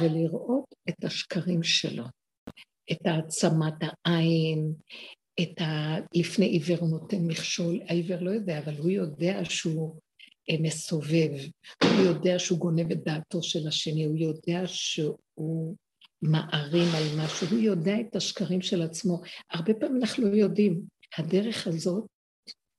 [0.01, 2.05] ולראות את השקרים שלו,
[2.93, 4.75] את העצמת העין,
[5.41, 5.97] את ה...
[6.15, 9.97] לפני עיוור הוא נותן מכשול, העיוור לא יודע, אבל הוא יודע שהוא
[10.51, 11.31] אה, מסובב,
[11.83, 15.77] הוא יודע שהוא גונב את דעתו של השני, הוא יודע שהוא
[16.23, 19.21] מערים על משהו, הוא יודע את השקרים של עצמו.
[19.51, 20.83] הרבה פעמים אנחנו לא יודעים.
[21.19, 22.05] הדרך הזאת,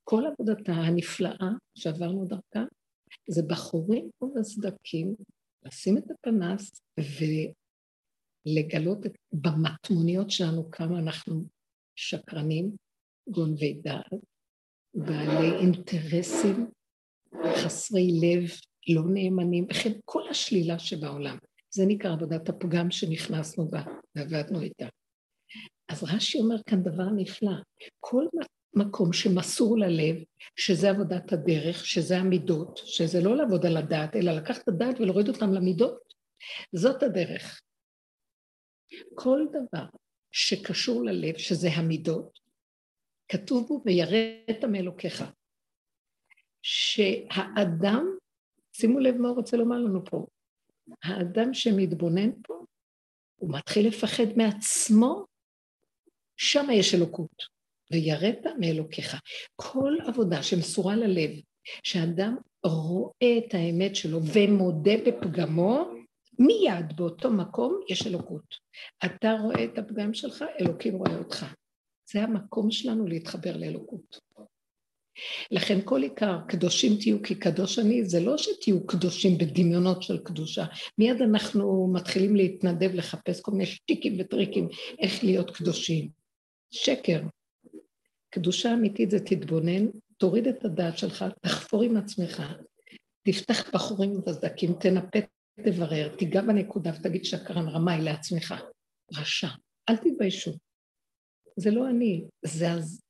[0.04, 2.64] כל עבודתה הנפלאה שעברנו דרכה,
[3.28, 5.14] זה בחורים ובסדקים,
[5.64, 6.70] לשים את הפנס
[8.46, 11.44] ולגלות את, במטמוניות שלנו כמה אנחנו
[11.96, 12.70] שקרנים,
[13.28, 14.12] גונבי דעת,
[14.94, 16.70] בעלי אינטרסים,
[17.56, 18.50] חסרי לב,
[18.88, 21.38] לא נאמנים, וכן כל השלילה שבעולם.
[21.70, 23.82] זה נקרא עבודת הפגם שנכנסנו בה
[24.14, 24.86] ועבדנו איתה.
[25.88, 27.52] אז רש"י אומר כאן דבר נפלא,
[28.00, 28.24] כל
[28.76, 30.16] מקום שמסור ללב,
[30.56, 35.28] שזה עבודת הדרך, שזה המידות, שזה לא לעבוד על הדעת, אלא לקחת את הדעת ולהוריד
[35.28, 36.14] אותם למידות,
[36.72, 37.60] זאת הדרך.
[39.14, 39.86] כל דבר
[40.36, 42.40] שקשור ללב, שזה המידות,
[43.28, 45.24] כתוב בו ויראת מאלוקיך.
[46.62, 48.06] שהאדם,
[48.72, 50.26] שימו לב מה הוא רוצה לומר לנו פה,
[51.02, 52.64] האדם שמתבונן פה,
[53.36, 55.24] הוא מתחיל לפחד מעצמו,
[56.36, 57.54] שם יש אלוקות.
[57.90, 59.16] ויראת מאלוקיך.
[59.56, 61.30] כל עבודה שמסורה ללב,
[61.82, 65.93] שאדם רואה את האמת שלו ומודה בפגמו,
[66.38, 68.54] מיד באותו מקום יש אלוקות.
[69.04, 71.46] אתה רואה את הפגם שלך, אלוקים רואה אותך.
[72.10, 74.18] זה המקום שלנו להתחבר לאלוקות.
[75.50, 80.64] לכן כל עיקר, קדושים תהיו כי קדוש אני, זה לא שתהיו קדושים בדמיונות של קדושה.
[80.98, 84.68] מיד אנחנו מתחילים להתנדב לחפש כל מיני שטיקים וטריקים
[84.98, 86.08] איך להיות קדושים.
[86.70, 87.22] שקר.
[88.30, 92.42] קדושה אמיתית זה תתבונן, תוריד את הדעת שלך, תחפור עם עצמך,
[93.22, 95.18] תפתח בחורים ובסדקים, תנפה,
[95.62, 98.54] תברר, תיגע בנקודה ותגיד שקרן רמאי לעצמך.
[99.12, 99.48] רשע.
[99.88, 100.52] אל תתביישו.
[101.56, 103.00] זה לא אני, זה אז...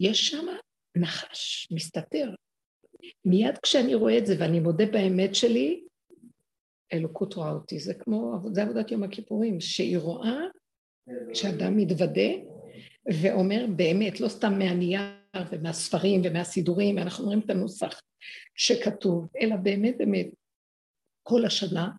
[0.00, 0.46] יש שם
[0.96, 2.30] נחש, מסתתר.
[3.24, 5.84] מיד כשאני רואה את זה ואני מודה באמת שלי,
[6.92, 7.78] אלוקות רואה אותי.
[7.78, 10.36] זה כמו, זה עבודת יום הכיפורים, שהיא רואה,
[11.32, 12.30] כשאדם מתוודה
[13.22, 15.02] ואומר באמת, לא סתם מהנייר
[15.50, 18.00] ומהספרים ומהסידורים, ואנחנו אומרים את הנוסח
[18.54, 20.26] שכתוב, אלא באמת באמת,
[21.28, 21.90] כל השנה,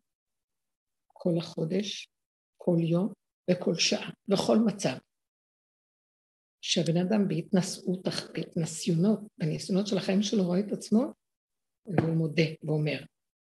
[1.08, 2.10] כל החודש,
[2.58, 3.14] כל יום
[3.52, 4.98] וכל שעה, וכל מצב.
[6.62, 11.04] שהבן אדם בהתנשאות, בהתנסיונות, בניסיונות של החיים שלו רואה את עצמו,
[11.86, 13.00] והוא מודה ואומר,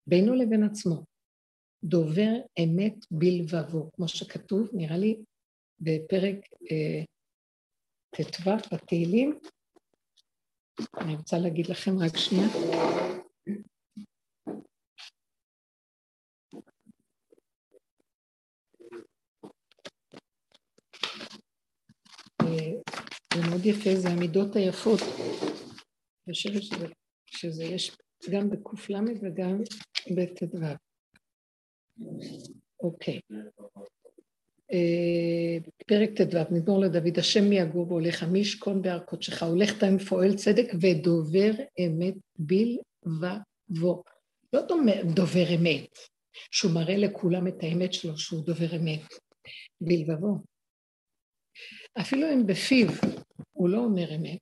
[0.07, 1.05] בינו לבין עצמו,
[1.85, 2.33] דובר
[2.65, 5.17] אמת בלבבו, כמו שכתוב, נראה לי,
[5.81, 6.37] בפרק
[6.71, 7.05] אה,
[8.11, 9.39] ט"ו בתהילים,
[11.01, 13.06] אני רוצה להגיד לכם רק שנייה.
[23.35, 25.01] זה מאוד יפה, זה המידות היפות.
[26.27, 26.87] אני חושבת שזה,
[27.27, 27.97] שזה יש
[28.31, 29.61] גם בק"ל וגם
[30.17, 30.59] בט"ו.
[32.81, 33.21] אוקיי.
[34.73, 39.99] אה, פרק ט"ו, נדבור לדוד, השם מי יגור בהולך, מי ישכון בהר קודשך, הולך תאים
[39.99, 44.03] פועל צדק ודובר אמת בלבבו.
[44.53, 44.61] לא
[45.15, 45.99] דובר אמת,
[46.51, 49.03] שהוא מראה לכולם את האמת שלו, שהוא דובר אמת,
[49.81, 50.56] בלבבו.
[52.01, 52.89] אפילו אם בפיו
[53.53, 54.39] הוא לא אומר אמת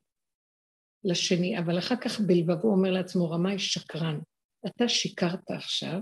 [1.05, 4.19] לשני, אבל אחר כך בלבבו אומר לעצמו, רמאי שקרן,
[4.67, 5.99] אתה שיקרת עכשיו,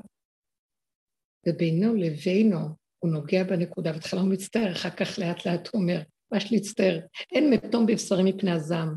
[1.48, 2.58] ובינו לבינו
[2.98, 6.98] הוא נוגע בנקודה, בהתחלה הוא מצטער, אחר כך לאט לאט הוא אומר, מה יש להצטער?
[7.32, 8.94] אין מתום בבשרי מפני הזעם.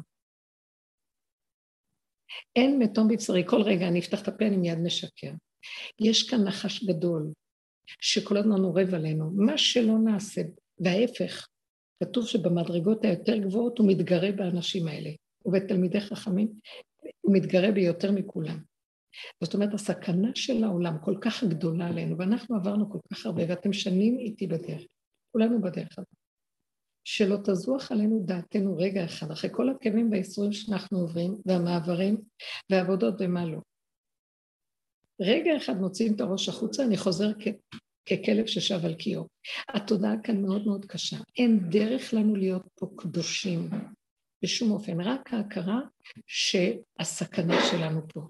[2.56, 5.32] אין מתום בבשרי, כל רגע אני אפתח את הפה, אני מיד משקר.
[6.00, 7.34] יש כאן נחש גדול,
[8.02, 10.42] שכל הזמן עורב עלינו, מה שלא נעשה,
[10.80, 11.48] וההפך,
[12.04, 15.10] כתוב שבמדרגות היותר גבוהות הוא מתגרה באנשים האלה,
[15.46, 16.48] ובתלמידי חכמים
[17.22, 18.58] הוא מתגרה ביותר מכולם.
[19.44, 23.74] זאת אומרת, הסכנה של העולם כל כך גדולה עלינו, ואנחנו עברנו כל כך הרבה, ואתם
[23.74, 24.82] שנים איתי בדרך,
[25.32, 26.16] כולנו בדרך הזאת.
[27.08, 32.18] שלא תזוח עלינו דעתנו רגע אחד, אחרי כל הכאבים והאיסורים שאנחנו עוברים, והמעברים,
[32.70, 33.60] והעבודות ומה לא.
[35.22, 37.34] רגע אחד מוציאים את הראש החוצה, אני חוזר
[38.06, 39.28] ככלב ששב על קיאו.
[39.70, 41.18] התודעה כאן מאוד מאוד קשה.
[41.38, 43.70] אין דרך לנו להיות פה קדושים
[44.44, 45.80] בשום אופן, רק ההכרה
[46.28, 48.22] שהסכנה שלנו פה.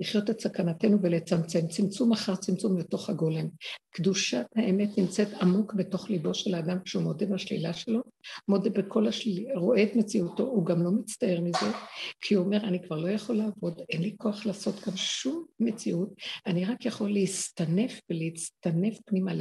[0.00, 3.48] לחיות את סכנתנו ולצמצם, צמצום אחר צמצום לתוך הגולם.
[3.90, 8.00] קדושת האמת נמצאת עמוק בתוך ליבו של האדם כשהוא מודה בשלילה שלו,
[8.48, 11.76] מודה בכל השלילה, רואה את מציאותו, הוא גם לא מצטער מזה,
[12.20, 16.08] כי הוא אומר, אני כבר לא יכול לעבוד, אין לי כוח לעשות כאן שום מציאות,
[16.46, 19.32] אני רק יכול להסתנף ולהצטנף פנימה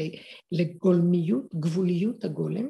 [0.51, 2.69] לגולמיות, גבוליות הגולם,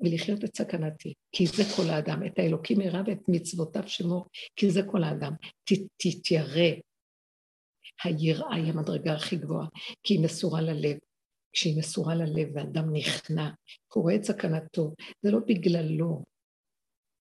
[0.00, 4.26] ולחיות את סכנתי, כי זה כל האדם, את האלוקים הרע ואת מצוותיו שמור,
[4.56, 5.32] כי זה כל האדם.
[5.96, 6.70] תתיירא.
[8.04, 9.66] היראה היא המדרגה הכי גבוהה,
[10.02, 10.96] כי היא מסורה ללב.
[11.52, 13.50] כשהיא מסורה ללב ואדם נכנע,
[13.92, 16.24] הוא רואה את סכנתו, זה לא בגללו,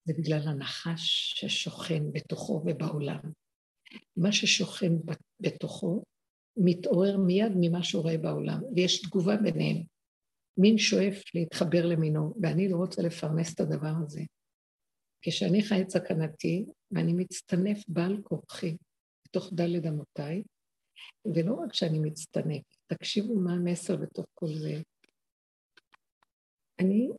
[0.05, 3.19] זה בגלל הנחש ששוכן בתוכו ובעולם.
[4.17, 4.91] מה ששוכן
[5.39, 6.03] בתוכו
[6.57, 9.83] מתעורר מיד ממה שהוא רואה בעולם, ויש תגובה ביניהם.
[10.57, 14.21] מין שואף להתחבר למינו, ואני לא רוצה לפרנס את הדבר הזה.
[15.21, 18.77] כשאני חי את סכנתי, ואני מצטנף בעל כורחי
[19.27, 20.43] בתוך דלת אמותיי,
[21.35, 24.81] ולא רק שאני מצטנף, תקשיבו מה המסר בתוך כל זה.
[26.79, 27.09] אני,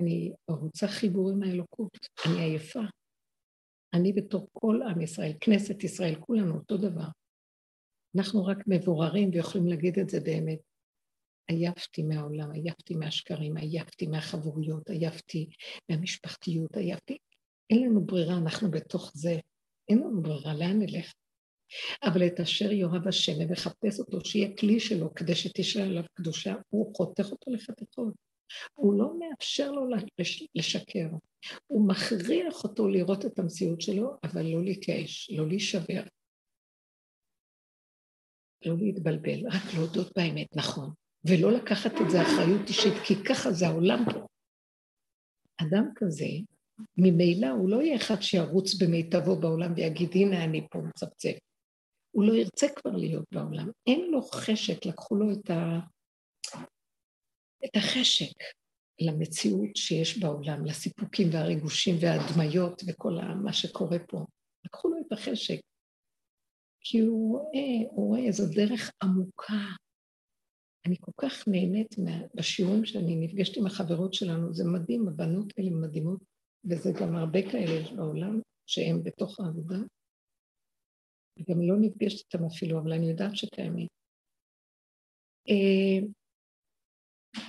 [0.00, 2.80] אני רוצה חיבור עם האלוקות, אני עייפה.
[3.94, 7.08] אני בתור כל עם ישראל, כנסת ישראל, כולנו אותו דבר.
[8.16, 10.71] אנחנו רק מבוררים ויכולים להגיד את זה באמת.
[11.48, 15.50] עייפתי מהעולם, עייפתי מהשקרים, עייפתי מהחבוריות, עייפתי
[15.88, 17.18] מהמשפחתיות, עייפתי.
[17.70, 19.38] אין לנו ברירה, אנחנו בתוך זה.
[19.88, 21.12] אין לנו ברירה, לאן נלך?
[22.04, 26.96] אבל את אשר יאהב השם ומחפש אותו, שיהיה כלי שלו כדי שתשאל עליו קדושה, הוא
[26.96, 28.14] חותך אותו לחתיכות.
[28.74, 29.86] הוא לא מאפשר לו
[30.54, 31.08] לשקר.
[31.66, 36.02] הוא מכריח אותו לראות את המציאות שלו, אבל לא להתייאש, לא להישבר.
[38.66, 40.90] לא להתבלבל, רק להודות באמת, נכון.
[41.24, 44.26] ולא לקחת את זה אחריות אישית, כי ככה זה העולם פה.
[45.60, 46.26] אדם כזה,
[46.96, 51.38] ממילא הוא לא יהיה אחד שירוץ במיטבו בעולם ויגיד, הנה אני פה מצפצף.
[52.10, 53.70] הוא לא ירצה כבר להיות בעולם.
[53.86, 55.78] אין לו חשק, לקחו לו את, ה...
[57.64, 58.36] את החשק
[59.00, 63.12] למציאות שיש בעולם, לסיפוקים והריגושים וההדמיות וכל
[63.44, 64.24] מה שקורה פה.
[64.64, 65.60] לקחו לו את החשק.
[66.80, 69.64] כי הוא רואה, הוא רואה איזו דרך עמוקה
[70.86, 71.96] אני כל כך נהנית.
[72.34, 76.20] בשיעורים שאני נפגשת עם החברות שלנו, זה מדהים, הבנות האלה מדהימות,
[76.64, 79.78] וזה גם הרבה כאלה יש בעולם, שהם בתוך העבודה.
[81.38, 83.86] וגם לא נפגשת איתם אפילו, אבל אני יודעת שקיימים.
[85.48, 86.06] אה,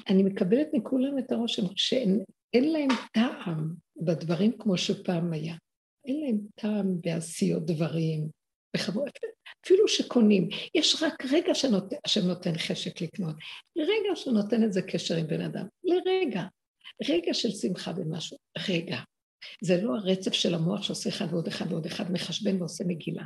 [0.10, 5.56] אני מקבלת מכולם את הרושם שאין להם טעם בדברים כמו שפעם היה.
[6.06, 8.30] אין להם טעם בעשיות דברים,
[8.75, 9.09] בכבוד,
[9.65, 13.36] אפילו שקונים, יש רק רגע שנות, שנותן חשק לקנות,
[13.77, 16.43] רגע שנותן איזה קשר עם בן אדם, לרגע,
[17.09, 18.38] רגע של שמחה במשהו,
[18.69, 18.97] רגע.
[19.62, 23.23] זה לא הרצף של המוח שעושה אחד ועוד אחד ועוד אחד, מחשבן ועושה מגילה.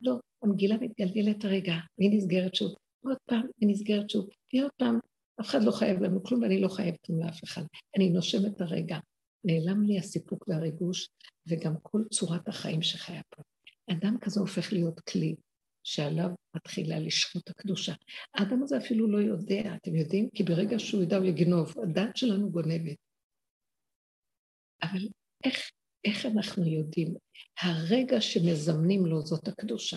[0.00, 4.98] לא, המגילה מתגלגלת הרגע, והיא נסגרת שוב, עוד פעם, היא נסגרת שוב, ועוד פעם,
[5.40, 7.62] אף אחד לא חייב לנו כלום ואני לא חייבת כלום לאף אחד.
[7.96, 8.98] אני נושמת הרגע.
[9.44, 11.08] נעלם לי הסיפוק והריגוש,
[11.48, 13.42] וגם כל צורת החיים שחיה פה.
[13.92, 15.34] אדם כזה הופך להיות כלי
[15.84, 17.92] שעליו מתחילה לשחוט הקדושה.
[18.34, 20.28] האדם הזה אפילו לא יודע, אתם יודעים?
[20.34, 22.96] כי ברגע שהוא ידע הוא יגנוב, הדת שלנו גונבת.
[24.82, 25.08] אבל
[25.44, 25.70] איך,
[26.04, 27.14] איך אנחנו יודעים?
[27.60, 29.96] הרגע שמזמנים לו זאת הקדושה,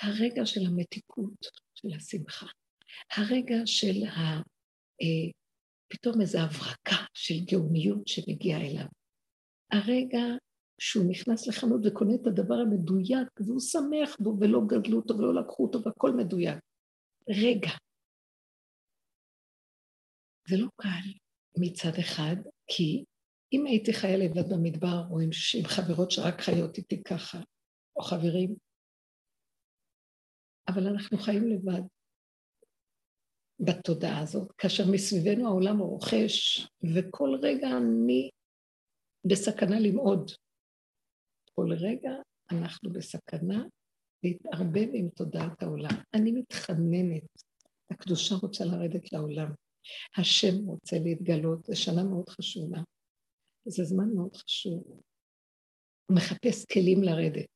[0.00, 2.46] הרגע של המתיקות, של השמחה,
[3.12, 4.20] הרגע של ה...
[5.02, 5.30] אה,
[5.88, 8.86] פתאום איזו הברקה של גאוניות שמגיעה אליו.
[9.72, 10.24] הרגע
[10.80, 15.66] שהוא נכנס לחנות וקונה את הדבר המדויק, והוא שמח בו, ולא גדלו אותו ולא לקחו
[15.66, 16.58] אותו, והכל מדויק.
[17.28, 17.70] רגע.
[20.48, 21.08] זה לא קל
[21.58, 23.04] מצד אחד, כי
[23.52, 27.38] אם הייתי חיה לבד במדבר, או עם, עם חברות שרק חיות איתי ככה,
[27.96, 28.56] או חברים,
[30.68, 31.82] אבל אנחנו חיים לבד
[33.60, 38.30] בתודעה הזאת, כאשר מסביבנו העולם רוכש, וכל רגע אני
[39.24, 40.30] בסכנה למעוד.
[41.58, 42.10] כל רגע
[42.50, 43.64] אנחנו בסכנה
[44.24, 45.90] להתערבב עם תודעת העולם.
[46.14, 47.22] אני מתחננת,
[47.90, 49.52] הקדושה רוצה לרדת לעולם,
[50.16, 52.78] השם רוצה להתגלות, זו שנה מאוד חשובה,
[53.68, 54.82] זה זמן מאוד חשוב.
[56.06, 57.48] הוא מחפש כלים לרדת,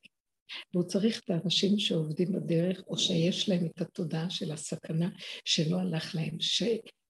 [0.74, 5.09] והוא צריך את האנשים שעובדים בדרך, או שיש להם את התודעה של הסכנה
[5.44, 6.62] שלא הלך להם, ש,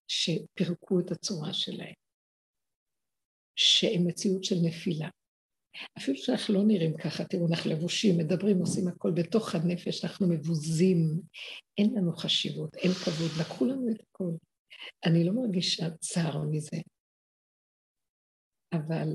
[0.09, 1.95] שפירקו את הצורה שלהם.
[3.57, 5.09] שהם מציאות של נפילה.
[5.98, 11.20] אפילו שאנחנו לא נראים ככה, תראו, אנחנו לבושים, מדברים, עושים הכל בתוך הנפש, אנחנו מבוזים,
[11.78, 14.30] אין לנו חשיבות, אין כבוד, לקחו לנו את הכל.
[15.06, 16.76] אני לא מרגישה צער מזה,
[18.72, 19.08] אבל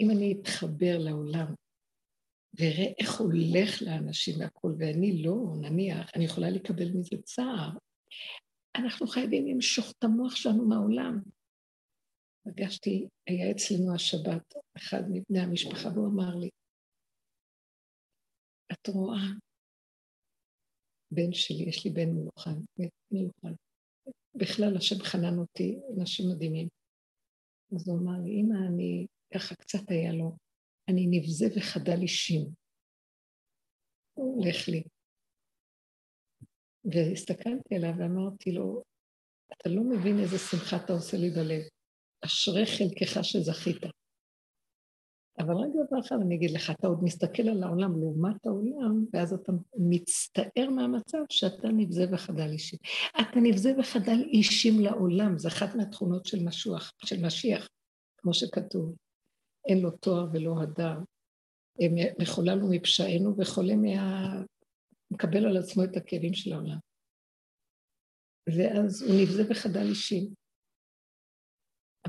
[0.00, 1.54] אם אני אתחבר לעולם
[2.58, 7.70] ואראה איך הולך לאנשים והכול, ואני לא, נניח, אני יכולה לקבל מזה צער,
[8.76, 11.20] אנחנו חייבים למשוך את המוח שלנו מהעולם.
[12.44, 16.48] פגשתי, היה אצלנו השבת, אחד מבני המשפחה, והוא אמר לי,
[18.72, 19.26] את רואה,
[21.10, 22.60] בן שלי, יש לי בן מיוחד,
[23.10, 23.54] מיוחד.
[24.34, 26.68] בכלל, השם חנן אותי, אנשים מדהימים.
[27.76, 30.36] אז הוא אמר לי, אמא, אני, ככה קצת היה לו,
[30.88, 32.42] אני נבזה וחדל אישים.
[34.14, 34.82] הוא הולך לי.
[36.84, 38.82] והסתכלתי עליו ואמרתי לו,
[39.52, 41.77] אתה לא מבין איזה שמחה אתה עושה לי בלב.
[42.24, 43.82] אשרי חלקך שזכית.
[45.38, 49.32] אבל רק דבר אחד אני אגיד לך, אתה עוד מסתכל על העולם לעומת העולם, ואז
[49.32, 52.78] אתה מצטער מהמצב שאתה נבזה וחדל אישים.
[53.20, 57.68] אתה נבזה וחדל אישים לעולם, זו אחת מהתכונות של משוח, של משיח,
[58.16, 58.96] כמו שכתוב.
[59.68, 60.98] אין לו תואר ולא הדר.
[62.18, 64.42] מחולל הוא מפשענו וחולה מה...
[65.10, 66.78] מקבל על עצמו את הכאבים של העולם.
[68.56, 70.34] ואז הוא נבזה וחדל אישים.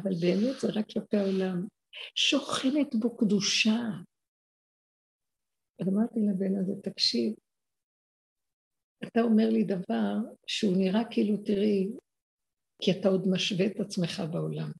[0.03, 1.67] אבל באמת זה רק כלפי העולם.
[2.15, 3.79] שוכנת בו קדושה.
[5.81, 7.33] אז אמרתי לבן הזה, תקשיב,
[9.07, 10.15] אתה אומר לי דבר
[10.47, 11.89] שהוא נראה כאילו, תראי,
[12.81, 14.71] כי אתה עוד משווה את עצמך בעולם.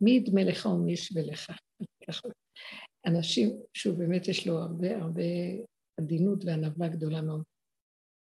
[0.00, 1.50] מי ידמה לך ומי ישווה לך?
[3.06, 5.22] אנשים, שהוא באמת יש לו הרבה הרבה
[6.00, 7.42] עדינות וענווה גדולה מאוד.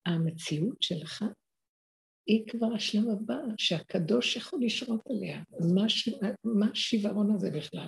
[0.06, 1.24] המציאות שלך
[2.26, 5.44] היא כבר השלב הבא, שהקדוש יכול לשרות עליה.
[6.44, 7.88] מה, השיוורון הזה בכלל?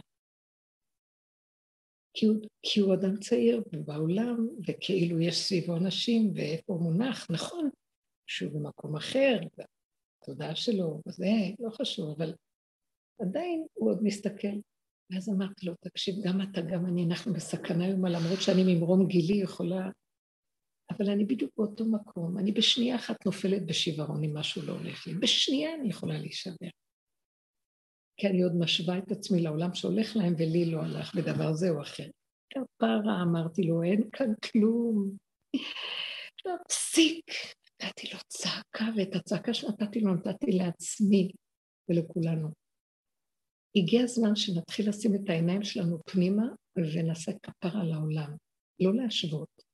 [2.14, 7.70] כי הוא, כי הוא אדם צעיר בעולם, וכאילו יש סביבו אנשים, ואיפה הוא מונח, נכון,
[8.28, 9.40] שהוא במקום אחר,
[10.22, 11.26] התודעה שלו, וזה
[11.60, 12.34] לא חשוב, אבל
[13.22, 14.58] עדיין הוא עוד מסתכל.
[15.10, 19.38] ואז אמרתי לו, תקשיב, גם אתה, גם אני, אנחנו בסכנה היום, למרות שאני ממרום גילי
[19.38, 19.90] יכולה
[20.98, 25.14] אבל אני בדיוק באותו מקום, אני בשנייה אחת נופלת בשיוורון אם משהו לא הולך לי,
[25.14, 26.68] בשנייה אני יכולה להישבר.
[28.18, 31.82] כי אני עוד משווה את עצמי לעולם שהולך להם ולי לא הלך בדבר זה או
[31.82, 32.10] אחר.
[32.50, 35.18] כפרה, אמרתי לו, אין כאן כלום.
[36.46, 37.26] להפסיק.
[37.84, 41.32] נתתי לו צעקה, ואת הצעקה שנתתי לו נתתי לעצמי
[41.90, 42.50] ולכולנו.
[43.76, 46.44] הגיע הזמן שנתחיל לשים את העיניים שלנו פנימה
[46.78, 48.36] ונעשה כפרה לעולם.
[48.80, 49.73] לא להשוות.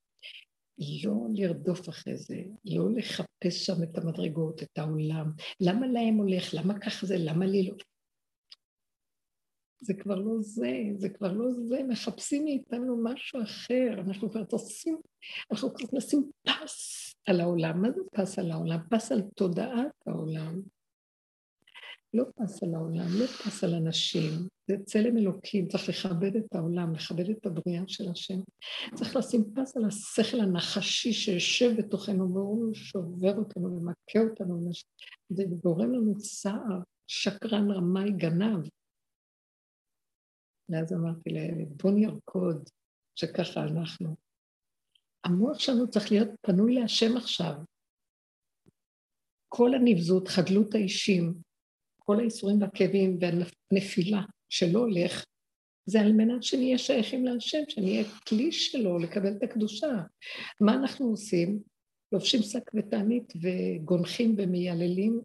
[1.04, 5.32] לא לרדוף אחרי זה, לא לחפש שם את המדרגות, את העולם.
[5.60, 6.54] למה להם הולך?
[6.54, 7.16] למה ככה זה?
[7.18, 7.74] למה לי לא?
[9.82, 14.98] זה כבר לא זה, זה כבר לא זה, מחפשים מאיתנו משהו אחר, אנחנו כבר תוסעים,
[15.50, 17.82] אנחנו כבר נשים פס על העולם.
[17.82, 18.78] מה זה פס על העולם?
[18.90, 20.62] פס על תודעת העולם.
[22.14, 24.30] לא פס על העולם, לא פס על אנשים,
[24.68, 28.40] זה צלם אלוקים, צריך לכבד את העולם, לכבד את הבריאה של השם.
[28.94, 34.70] צריך לשים פס על השכל הנחשי שיושב בתוכנו, והוא שובר אותנו ומכה אותנו,
[35.28, 38.68] זה גורם לנו צער, שקרן, רמאי, גנב.
[40.68, 42.68] ואז אמרתי לילד, בוא נרקוד,
[43.14, 44.16] שככה אנחנו.
[45.24, 47.54] המוח שלנו צריך להיות פנוי להשם עכשיו.
[49.48, 51.49] כל הנבזות, חדלות האישים,
[52.10, 55.24] כל האיסורים והכאבים והנפילה שלא הולך,
[55.86, 59.86] זה על מנת שנהיה שייכים להשם, שנהיה כלי שלו לקבל את הקדושה.
[60.60, 61.62] מה אנחנו עושים?
[62.12, 65.20] לובשים שק ותענית וגונחים ומייללים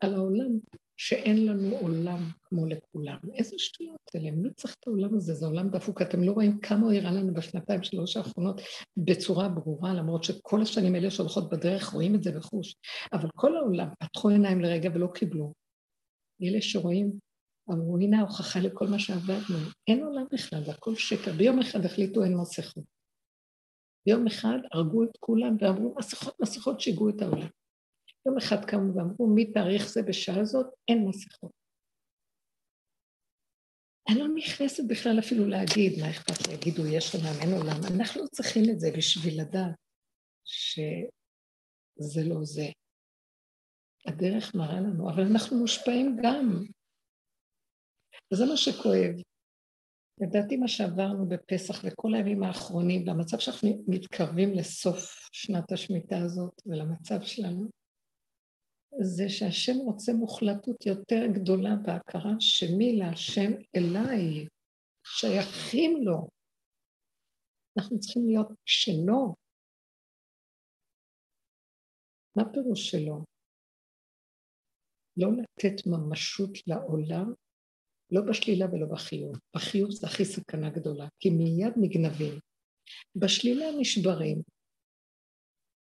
[0.00, 0.58] על העולם,
[1.02, 3.16] שאין לנו עולם כמו לכולם.
[3.34, 5.34] איזה שטויות אלה, מי צריך את העולם הזה?
[5.34, 6.02] זה עולם דפוק.
[6.02, 8.60] אתם לא רואים כמה הוא הראה לנו בשנתיים שלוש האחרונות
[8.96, 12.76] בצורה ברורה, למרות שכל השנים האלה שהולכות בדרך רואים את זה בחוש.
[13.12, 15.52] אבל כל העולם פתחו עיניים לרגע ולא קיבלו.
[16.42, 17.12] אלה שרואים,
[17.70, 19.58] אמרו, הנה ההוכחה לכל מה שעבדנו.
[19.88, 21.32] אין עולם בכלל, זה הכל שקר.
[21.32, 22.84] ביום אחד החליטו אין מסכות.
[24.06, 27.48] ביום אחד הרגו את כולם ואמרו, מסכות, מסכות, שיגעו את העולם.
[28.26, 31.52] יום אחד קמו ואמרו, מתאריך זה בשעה הזאת, אין מסכות.
[34.08, 37.80] אני לא נכנסת בכלל אפילו להגיד, מה אכפת לי, יגידו, יש עולם, אין עולם.
[37.96, 39.76] אנחנו לא צריכים את זה בשביל לדעת
[40.44, 42.66] שזה לא זה.
[44.06, 46.64] הדרך מראה לנו, אבל אנחנו מושפעים גם.
[48.32, 49.14] וזה מה שכואב.
[50.20, 57.22] לדעתי מה שעברנו בפסח וכל הימים האחרונים, והמצב שאנחנו מתקרבים לסוף שנת השמיטה הזאת ולמצב
[57.22, 57.79] שלנו,
[58.98, 64.46] זה שהשם רוצה מוחלטות יותר גדולה בהכרה שמי להשם אליי,
[65.04, 66.28] שייכים לו.
[67.78, 69.34] אנחנו צריכים להיות שלו.
[72.36, 73.24] מה פירוש שלו?
[75.16, 77.32] לא לתת ממשות לעולם,
[78.10, 79.36] לא בשלילה ולא בחיוב.
[79.56, 82.40] בחיוב זה הכי סכנה גדולה, כי מיד נגנבים.
[83.16, 84.42] בשלילה נשברים.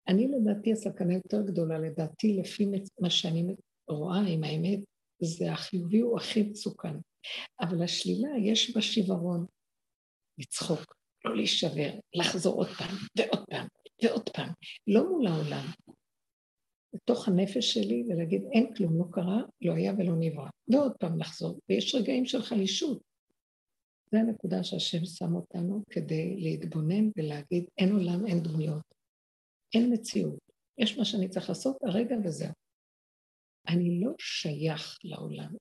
[0.09, 2.65] אני לדעתי הסכנה יותר גדולה, לדעתי לפי
[2.99, 3.55] מה שאני
[3.87, 4.79] רואה עם האמת,
[5.21, 6.95] זה החיובי הוא הכי מסוכן.
[7.61, 9.45] אבל השלילה יש בה שיוורון.
[10.37, 10.95] לצחוק,
[11.25, 13.67] לא להישבר, לחזור עוד פעם ועוד פעם
[14.03, 14.49] ועוד פעם,
[14.87, 15.65] לא מול העולם,
[16.93, 20.49] לתוך הנפש שלי ולהגיד אין כלום, לא קרה, לא היה ולא נברא.
[20.67, 23.01] ועוד פעם לחזור, ויש רגעים של חלישות.
[24.11, 28.83] זה הנקודה שהשם שם אותנו כדי להתבונן ולהגיד אין עולם, אין דמויות,
[29.73, 30.39] אין מציאות.
[30.77, 32.51] יש מה שאני צריך לעשות הרגע וזהו.
[33.67, 35.53] אני לא שייך לעולם,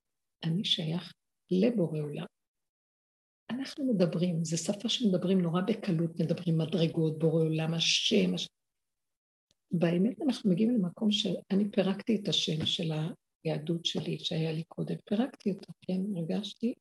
[0.45, 1.13] אני שייך
[1.51, 2.27] לבורא עולם.
[3.51, 8.49] אנחנו מדברים, זו שפה שמדברים נורא בקלות, מדברים מדרגות, בורא עולם, השם, השם.
[9.71, 12.93] באמת אנחנו מגיעים למקום שאני פירקתי את השם של
[13.45, 16.75] היהדות שלי שהיה לי קודם, פירקתי אותו, כן, הרגשתי.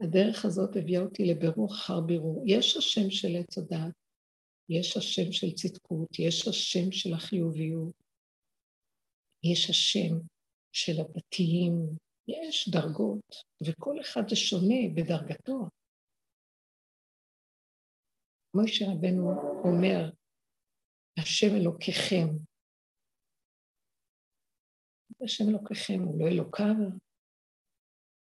[0.00, 2.42] הדרך הזאת הביאה אותי לבירור אחר בירור.
[2.46, 3.92] יש השם של עץ הדת,
[4.68, 7.94] יש השם של צדקות, יש השם של החיוביות,
[9.44, 10.14] יש השם
[10.72, 11.72] של הדתיים,
[12.28, 13.34] יש דרגות,
[13.66, 15.68] וכל אחד זה שונה בדרגתו.
[18.54, 19.30] מוישה רבנו
[19.64, 20.10] אומר,
[21.18, 22.26] השם אלוקיכם.
[25.24, 26.76] השם אלוקיכם הוא לא אלוקיו,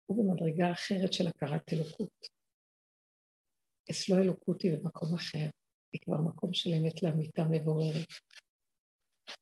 [0.05, 2.27] הוא במדרגה אחרת של הכרת אלוקות.
[3.91, 5.60] אצלו אלוקות היא במקום אחר,
[5.93, 8.07] היא כבר מקום של אמת לאמיתה מבוררת.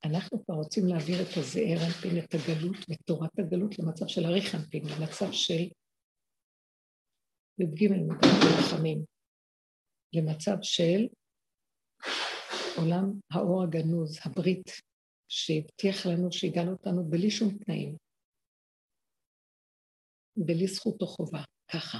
[0.06, 4.56] אנחנו כבר רוצים להעביר את הזעיר אנפין, את הגלות ואת תורת הגלות למצב של אריך
[4.56, 5.64] אנפין, למצב של
[7.60, 9.06] י"ג מדבר רחמים,
[10.14, 11.08] למצב של
[12.78, 14.66] עולם האור הגנוז, הברית,
[15.28, 17.98] שהבטיח לנו שהגענו אותנו בלי שום תנאים,
[20.38, 21.98] בלי זכות או חובה, ככה.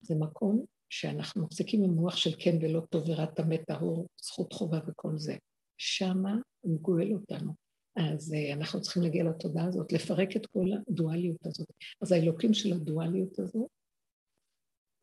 [0.00, 4.78] זה מקום שאנחנו מפסיקים עם מוח של כן ולא טוב ורע טמא טהור, זכות חובה
[4.88, 5.36] וכל זה.
[5.78, 7.52] שמה הוא גואל אותנו.
[7.96, 11.68] אז uh, אנחנו צריכים להגיע לתודעה הזאת, לפרק את כל הדואליות הזאת.
[12.02, 13.68] אז האלוקים של הדואליות הזאת,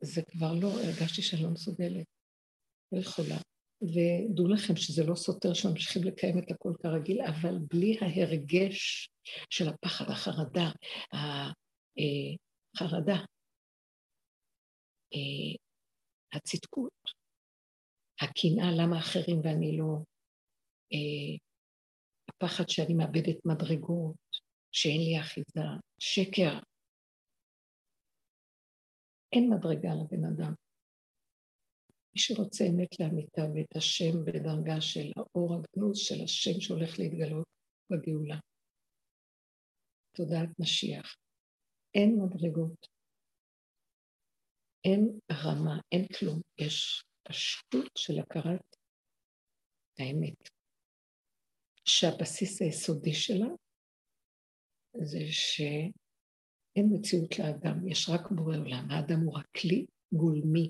[0.02, 2.06] זה כבר לא, הרגשתי שאני לא מסוגלת,
[2.92, 3.38] לא יכולה.
[3.82, 9.10] ודעו לכם שזה לא סותר שממשיכים לקיים את הכל כרגיל, אבל בלי ההרגש
[9.50, 10.72] של הפחד, החרדה,
[12.76, 13.18] החרדה,
[15.14, 15.62] אה,
[16.36, 17.02] הצדקות,
[18.22, 19.98] הקנאה למה אחרים ואני לא,
[20.94, 21.38] אה,
[22.30, 24.16] הפחד שאני מאבדת מדרגות,
[24.72, 25.68] שאין לי אחיזה,
[26.00, 26.60] שקר.
[29.34, 30.54] אין מדרגה לבן אדם.
[32.14, 37.48] מי שרוצה אמת לאמיתה ואת השם בדרגה של האור הגנוז של השם שהולך להתגלות
[37.90, 38.40] בגאולה.
[40.16, 41.16] תודעת משיח.
[41.96, 42.88] אין מדרגות,
[44.86, 46.42] אין רמה, אין כלום.
[46.58, 48.76] יש פשטות של הכרת
[50.00, 50.50] האמת,
[51.86, 53.48] שהבסיס היסודי שלה
[55.02, 58.92] זה שאין מציאות לאדם, יש רק בורא עולם.
[58.92, 60.70] האדם הוא רק כלי גולמי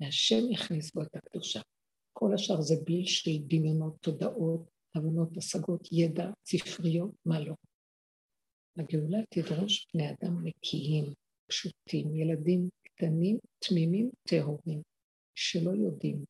[0.00, 1.60] והשם יכניס בו את הקדושה.
[2.12, 7.54] כל השאר זה בליל של דמיונות, תודעות, הבנות, השגות, ידע, ספריות, מה לא.
[8.78, 11.04] הגאולה תדרוש בני אדם נקיים,
[11.48, 12.68] פשוטים, ילדים
[13.02, 14.82] קטנים, תמימים, טהורים,
[15.34, 16.24] שלא יודעים,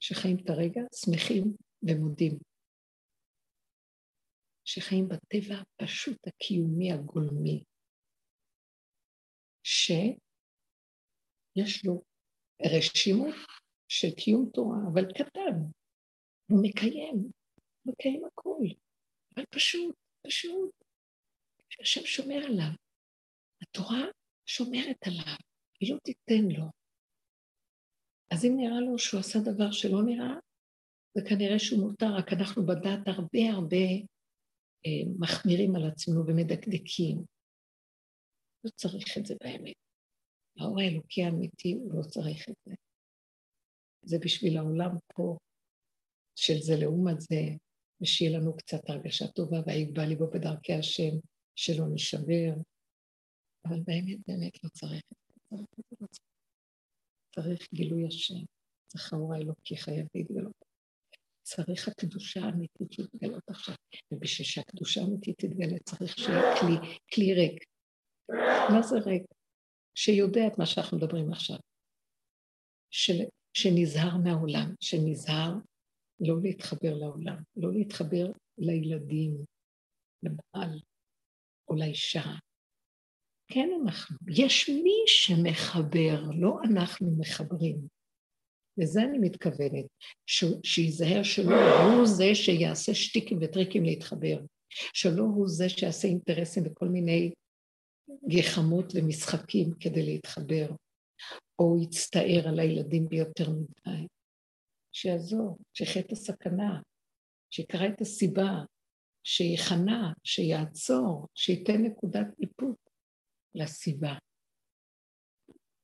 [0.00, 2.38] שחיים את הרגע, שמחים ומודים,
[4.64, 7.64] שחיים בטבע הפשוט הקיומי הגולמי,
[9.62, 9.90] ש...
[11.56, 12.02] יש לו
[12.62, 13.34] רשימות
[13.88, 15.56] של קיום תורה, אבל קטן.
[16.50, 17.30] הוא מקיים,
[17.86, 18.66] מקיים הכול.
[19.36, 20.70] אבל פשוט, פשוט,
[21.70, 22.72] שהשם שומר עליו.
[23.62, 24.04] התורה
[24.46, 25.36] שומרת עליו,
[25.80, 26.64] היא לא תיתן לו.
[28.30, 30.34] אז אם נראה לו שהוא עשה דבר שלא נראה,
[31.14, 33.86] זה כנראה שהוא מותר, רק אנחנו בדת הרבה הרבה
[34.86, 37.24] אה, מחמירים על עצמנו ומדקדקים.
[38.64, 39.74] לא צריך את זה באמת.
[40.58, 42.74] האור האלוקי האמיתי, הוא לא צריך את זה.
[44.02, 45.38] זה בשביל העולם פה,
[46.36, 47.40] של זה לעומת זה,
[48.02, 51.12] ושיהיה לנו קצת הרגשה טובה, והיגבה ליבו בדרכי השם,
[51.56, 52.54] שלא נשבר.
[53.64, 55.02] אבל באמת, באמת לא צריך.
[57.34, 58.44] צריך גילוי השם.
[58.86, 60.64] צריך האור האלוקי חייב להתגלות.
[61.42, 63.74] צריך הקדושה האמיתית להתגלות עכשיו.
[64.12, 67.64] ובשביל שהקדושה האמיתית תתגלה צריך שיהיה כלי, כלי ריק.
[68.72, 69.22] מה זה ריק?
[69.94, 71.56] שיודע את מה שאנחנו מדברים עכשיו.
[72.90, 73.14] של,
[73.56, 75.52] שנזהר מהעולם, שנזהר
[76.20, 78.26] לא להתחבר לעולם, לא להתחבר
[78.58, 79.44] לילדים,
[80.22, 80.80] לבעל
[81.68, 82.24] או לאישה.
[83.48, 87.88] כן אנחנו, יש מי שמחבר, לא אנחנו מחברים.
[88.78, 89.84] לזה אני מתכוונת,
[90.64, 94.40] שייזהר שלא הוא זה שיעשה שטיקים וטריקים להתחבר,
[94.92, 97.32] שלא הוא זה שיעשה אינטרסים וכל מיני
[98.28, 100.70] גחמות ומשחקים כדי להתחבר,
[101.58, 104.06] או יצטער על הילדים ביותר מדי.
[104.92, 106.80] שיעזור, שיחיה את הסכנה,
[107.50, 108.50] שיקרא את הסיבה,
[109.24, 112.83] שיכנע, שיעצור, שייתן נקודת איפוק
[113.54, 114.14] לסיבה.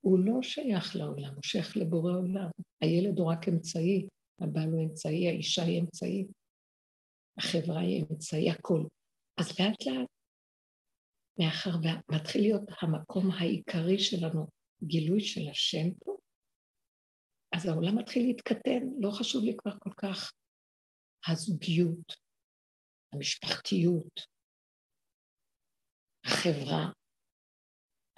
[0.00, 2.50] הוא לא שייך לעולם, הוא שייך לבורא עולם.
[2.80, 4.06] הילד הוא רק אמצעי,
[4.40, 6.26] הבעל הוא אמצעי, האישה היא אמצעי,
[7.38, 8.84] החברה היא אמצעי, הכל.
[9.40, 10.08] אז לאט לאט,
[11.38, 14.46] מאחר ומתחיל להיות המקום העיקרי שלנו,
[14.82, 16.16] גילוי של השם פה,
[17.54, 20.32] אז העולם מתחיל להתקטן, לא חשוב לי כבר כל כך
[21.28, 22.12] הזוגיות,
[23.12, 24.20] המשפחתיות,
[26.24, 26.99] החברה.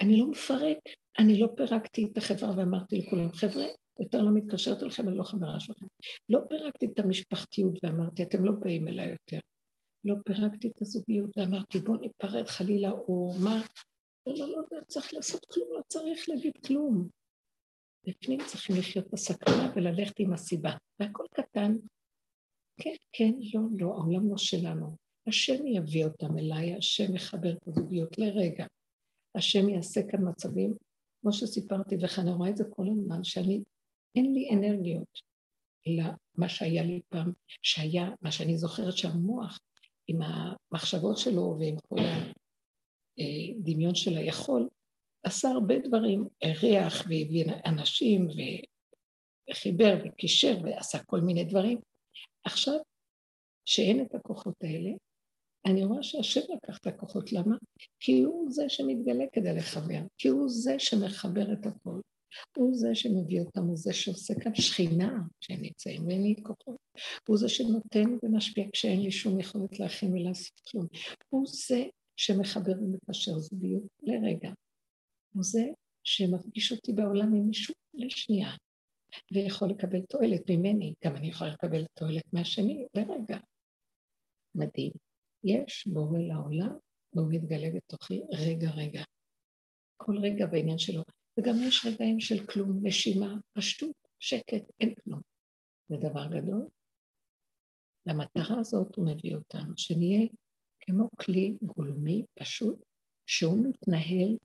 [0.02, 0.78] אני לא מפרק,
[1.18, 3.64] אני לא פירקתי את החברה ואמרתי לכולם, חבר'ה,
[4.00, 5.86] יותר לא מתקשרת אליכם, אני לא חברה שלכם.
[6.28, 9.38] לא פירקתי את המשפחתיות ואמרתי, אתם לא באים אליי יותר.
[10.04, 13.62] לא פירקתי את הזוגיות ואמרתי, בואו ניפרד חלילה, או מה?
[14.26, 17.08] לא, לא, לא, לא צריך לעשות כלום, לא צריך להגיד כלום.
[18.06, 20.72] בפנים צריכים לחיות בסכנה וללכת עם הסיבה.
[21.00, 21.76] והכל קטן.
[22.80, 24.96] כן, כן, לא, לא, העולם לא שלנו.
[25.26, 28.66] השם יביא אותם אליי, השם יחבר את הזוגיות לרגע.
[29.34, 30.74] השם יעשה כאן מצבים,
[31.20, 33.62] כמו שסיפרתי לך, אני רואה את זה כל הזמן, שאני,
[34.16, 35.18] אין לי אנרגיות
[35.86, 39.58] למה שהיה לי פעם, שהיה, מה שאני זוכרת שהמוח,
[40.06, 42.00] עם המחשבות שלו ועם כל
[43.18, 44.68] הדמיון של היכול,
[45.22, 48.28] עשה הרבה דברים, אירח והביא אנשים
[49.50, 51.78] וחיבר וקישר ועשה כל מיני דברים.
[52.44, 52.78] עכשיו,
[53.64, 54.90] שאין את הכוחות האלה,
[55.66, 57.56] אני רואה שהשם לקח את הכוחות, למה?
[58.00, 62.00] כי הוא זה שמתגלה כדי לחבר, כי הוא זה שמחבר את הכל,
[62.56, 66.76] הוא זה שמביא אותם, הוא זה שעושה כאן שכינה שהם נמצאים ואין לי כוחות,
[67.28, 70.86] הוא זה שנותן ומשפיע כשאין לי שום יכולת להכין ולעשות כלום,
[71.28, 71.84] הוא זה
[72.16, 74.50] שמחבר ומקשר זוגיות לרגע,
[75.34, 75.62] הוא זה
[76.04, 78.50] שמפגיש אותי בעולם עם מישהו לשנייה,
[79.32, 83.38] ויכול לקבל תועלת ממני, גם אני יכולה לקבל תועלת מהשני לרגע.
[84.54, 85.11] מדהים.
[85.44, 86.76] יש בורא לעולם,
[87.12, 89.02] והוא מתגלה בתוכי רגע רגע.
[89.96, 91.02] כל רגע בעניין שלו.
[91.38, 95.20] וגם יש רגעים של כלום, נשימה, פשטות, שקט, אין כלום.
[95.88, 96.68] זה דבר גדול.
[98.06, 100.28] למטרה הזאת הוא מביא אותנו, שנהיה
[100.80, 102.84] כמו כלי גולמי פשוט,
[103.26, 104.38] שהוא מתנהל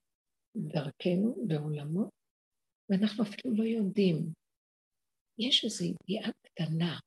[0.57, 2.09] דרכנו בעולמו,
[2.89, 4.33] ואנחנו אפילו לא יודעים.
[5.39, 6.99] יש איזו ידיעה קטנה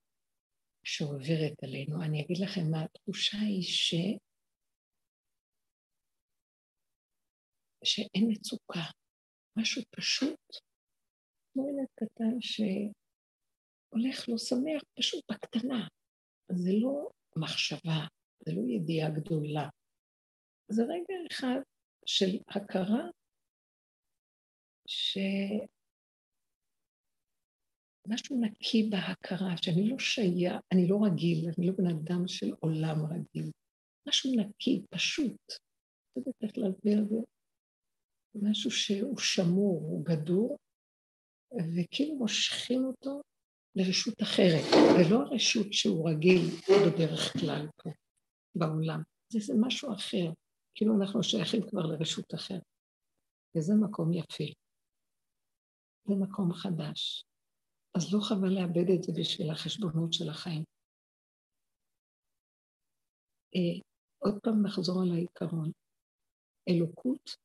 [0.84, 2.02] שעוברת עלינו.
[2.02, 3.94] אני אגיד לכם מה התחושה היא ש...
[7.84, 8.84] שאין מצוקה,
[9.56, 10.40] משהו פשוט,
[11.52, 15.88] כמו ילד קטן שהולך לו שמח פשוט בקטנה.
[16.52, 18.06] זה לא מחשבה,
[18.40, 19.68] זה לא ידיעה גדולה.
[20.68, 21.60] זה רגע אחד
[22.06, 23.04] של הכרה
[28.10, 32.96] שמשהו נקי בהכרה, שאני לא שייך, אני לא רגיל, אני לא בן אדם של עולם
[33.04, 33.50] רגיל.
[34.08, 35.40] משהו נקי, פשוט.
[36.16, 37.16] לא יודעת איך להסביר את זה.
[38.34, 40.56] משהו שהוא שמור, הוא גדור,
[41.52, 43.20] וכאילו מושכים אותו
[43.76, 44.64] לרשות אחרת,
[44.96, 47.90] ולא הרשות שהוא רגיל בדרך כלל פה
[48.54, 49.02] בעולם.
[49.32, 50.32] זה, זה משהו אחר,
[50.74, 52.62] כאילו אנחנו שייכים כבר לרשות אחרת.
[53.56, 54.44] וזה מקום יפה.
[56.08, 57.29] זה מקום חדש.
[57.94, 60.64] אז לא חבל לאבד את זה בשביל החשבונות של החיים.
[63.54, 63.82] אה,
[64.18, 65.70] עוד פעם נחזור על העיקרון.
[66.68, 67.36] אלוקות,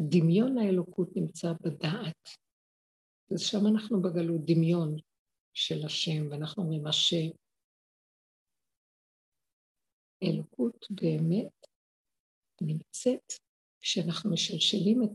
[0.00, 2.28] דמיון האלוקות נמצא בדעת.
[3.30, 4.96] ושם אנחנו בגלות, דמיון
[5.54, 7.30] של השם, ואנחנו אומרים השם.
[10.22, 11.66] אלוקות באמת
[12.60, 13.32] נמצאת
[13.80, 15.10] כשאנחנו משלשלים את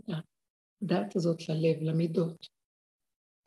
[0.82, 2.48] הדעת הזאת ללב, למידות,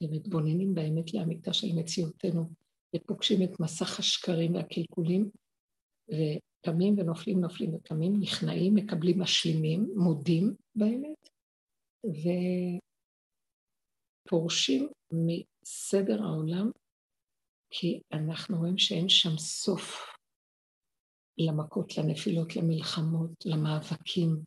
[0.03, 2.51] ומתבוננים באמת לאמיתה של מציאותנו,
[2.97, 5.31] ופוגשים את מסך השקרים והקלקולים,
[6.09, 11.29] וקמים ונופלים, נופלים וקמים, נכנעים, מקבלים משלימים, מודים באמת,
[14.27, 16.71] ופורשים מסדר העולם
[17.77, 20.15] כי אנחנו רואים שאין שם סוף
[21.39, 24.45] למכות, לנפילות, למלחמות, למאבקים,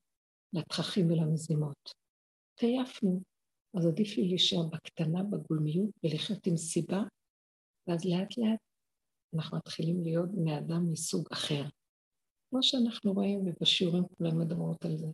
[0.53, 2.06] לתככים ולמזימות.
[2.57, 3.21] התעייפנו,
[3.77, 7.01] אז עדיף לי להישאר בקטנה, בגולמיות, ולחיות עם סיבה,
[7.87, 8.59] ואז לאט לאט
[9.35, 11.63] אנחנו מתחילים להיות בני אדם מסוג אחר.
[12.49, 15.07] כמו שאנחנו רואים, ובשיעורים כולם מדברות על זה.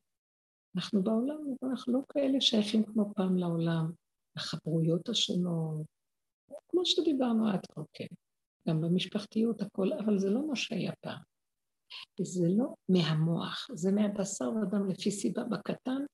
[0.76, 3.92] אנחנו בעולם, אבל אנחנו לא כאלה שייכים כמו פעם לעולם,
[4.38, 5.86] החברויות השונות,
[6.68, 8.16] כמו שדיברנו עד כה, כן.
[8.70, 11.20] גם במשפחתיות הכל, אבל זה לא מה שהיה פעם.
[12.22, 16.06] זה לא מהמוח, זה מהבשר ודם לפי סיבה בקטן,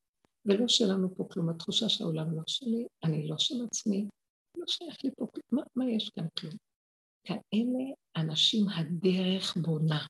[0.46, 1.50] ולא שלנו פה כלום.
[1.50, 4.08] התחושה שהעולם לא שלי, אני לא של עצמי,
[4.58, 5.46] לא שייך לי פה כלום.
[5.52, 6.54] מה, מה יש כאן כלום?
[7.24, 10.06] כאלה אנשים הדרך בונה.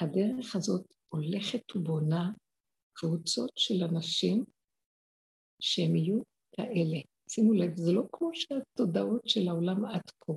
[0.00, 2.30] הדרך הזאת הולכת ובונה
[2.92, 4.44] קבוצות של אנשים
[5.60, 6.22] שהם יהיו
[6.56, 6.98] כאלה.
[7.28, 10.32] שימו לב, זה לא כמו שהתודעות של העולם עד כה.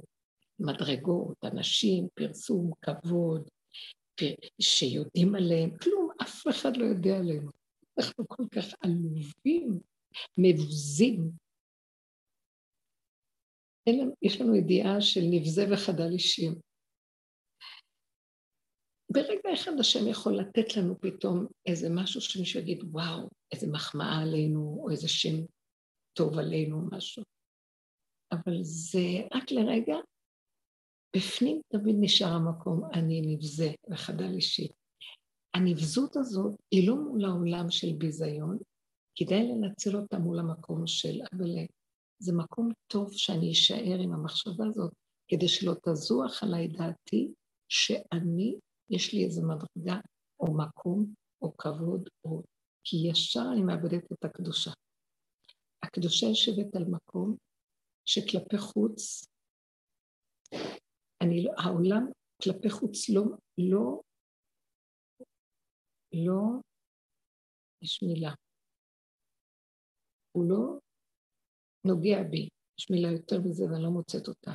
[0.60, 3.50] מדרגות, אנשים, פרסום, כבוד,
[4.62, 7.52] שיודעים עליהם, כלום, אף אחד לא יודע עלינו.
[7.98, 9.80] אנחנו כל כך עלובים,
[10.38, 11.32] מבוזים.
[14.22, 16.56] יש לנו ידיעה של נבזה וחדל אישים.
[19.12, 24.78] ברגע אחד השם יכול לתת לנו פתאום איזה משהו שמישהו יגיד, וואו, איזה מחמאה עלינו,
[24.80, 25.46] או איזה שם
[26.14, 27.24] טוב עלינו, משהו.
[28.32, 29.96] אבל זה רק לרגע,
[31.18, 34.68] בפנים תמיד נשאר המקום, אני נבזה וחדל אישי.
[35.56, 38.58] הנבזות הזאת היא לא מול העולם של ביזיון,
[39.16, 41.50] כדאי לנצל אותה מול המקום של אבל
[42.20, 44.94] זה מקום טוב שאני אשאר עם המחשבה הזאת,
[45.28, 47.34] כדי שלא תזוח עליי דעתי
[47.70, 48.56] שאני
[48.90, 50.00] יש לי איזו מדרגה
[50.40, 52.44] או מקום או כבוד, או...
[52.84, 54.72] כי ישר אני מאבדת את הקדושה.
[55.84, 57.36] הקדושה יושבת על מקום
[58.06, 59.26] שכלפי חוץ,
[61.22, 62.06] אני לא, העולם
[62.44, 63.24] כלפי חוץ לא,
[63.58, 64.02] לא,
[66.16, 66.62] לא,
[67.82, 68.34] יש מילה,
[70.32, 70.80] הוא לא
[71.86, 72.50] נוגע בי,
[72.80, 74.52] יש מילה יותר מזה ואני לא מוצאת אותה.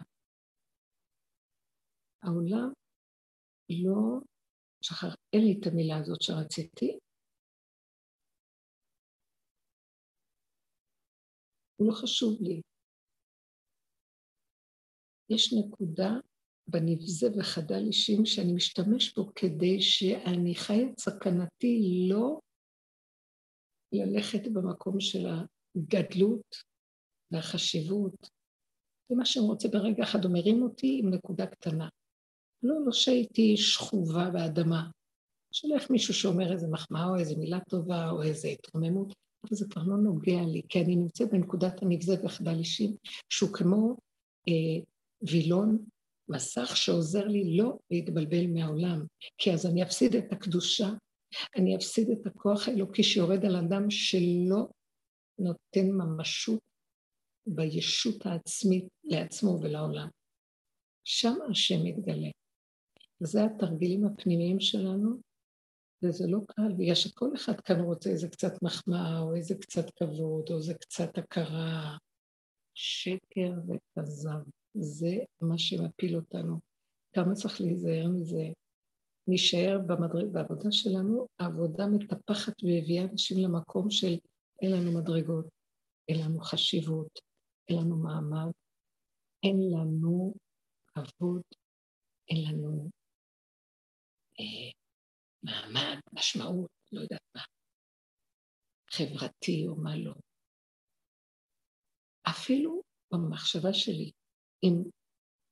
[2.23, 2.73] העולם
[3.71, 4.21] לא,
[4.83, 6.99] שחר, אין לי את המילה הזאת שרציתי.
[11.77, 12.61] הוא לא חשוב לי.
[15.31, 16.30] יש נקודה
[16.71, 22.41] בנבזה וחדל אישים שאני משתמש בו כדי שאני חי את סכנתי לא
[23.93, 26.57] ללכת במקום של הגדלות
[27.31, 28.31] והחשיבות.
[29.09, 31.89] זה מה שאני רוצה ברגע אחד, הוא מרים אותי עם נקודה קטנה.
[32.63, 34.91] לא, לא שהייתי שכובה באדמה.
[35.53, 39.13] שולח מישהו שאומר איזה מחמאה או איזה מילה טובה או איזה התרוממות,
[39.45, 42.97] אבל זה כבר לא נוגע לי, כי אני נמצאת בנקודת הנבזה וחדל אישים,
[43.29, 43.97] שהוא כמו
[44.49, 44.85] אה,
[45.23, 45.85] וילון,
[46.31, 49.07] מסך שעוזר לי לא להתבלבל מהעולם,
[49.39, 50.89] כי אז אני אפסיד את הקדושה,
[51.57, 54.69] אני אפסיד את הכוח האלוקי שיורד על אדם שלא
[55.39, 56.61] נותן ממשות
[57.47, 60.09] בישות העצמית לעצמו ולעולם.
[61.05, 62.29] שם השם מתגלה.
[63.23, 65.21] וזה התרגילים הפנימיים שלנו,
[66.05, 70.51] וזה לא קל, בגלל שכל אחד כאן רוצה איזה קצת מחמאה, או איזה קצת כבוד,
[70.51, 71.97] או איזה קצת הכרה.
[72.75, 74.41] שקר וכזב,
[74.75, 76.61] זה מה שמפיל אותנו.
[77.13, 78.45] כמה צריך להיזהר מזה?
[79.27, 80.33] נישאר במדרג...
[80.33, 84.15] בעבודה שלנו, העבודה מטפחת והביאה אנשים למקום של
[84.63, 85.47] אין לנו מדרגות,
[86.09, 87.19] אין לנו חשיבות,
[87.69, 88.51] אין לנו מעמד,
[89.43, 90.35] אין לנו
[90.87, 91.43] כבוד,
[92.29, 92.91] אין לנו
[94.41, 94.71] אה,
[95.43, 97.43] מעמד, משמעות, לא יודעת מה,
[98.91, 100.15] חברתי או מה לא.
[102.31, 104.11] אפילו במחשבה שלי,
[104.63, 104.83] עם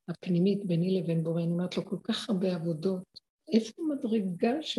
[0.08, 3.20] הפנימית ביני לבין בורא, אני אומרת לו כל כך הרבה עבודות,
[3.52, 4.78] איפה מדרגה ש...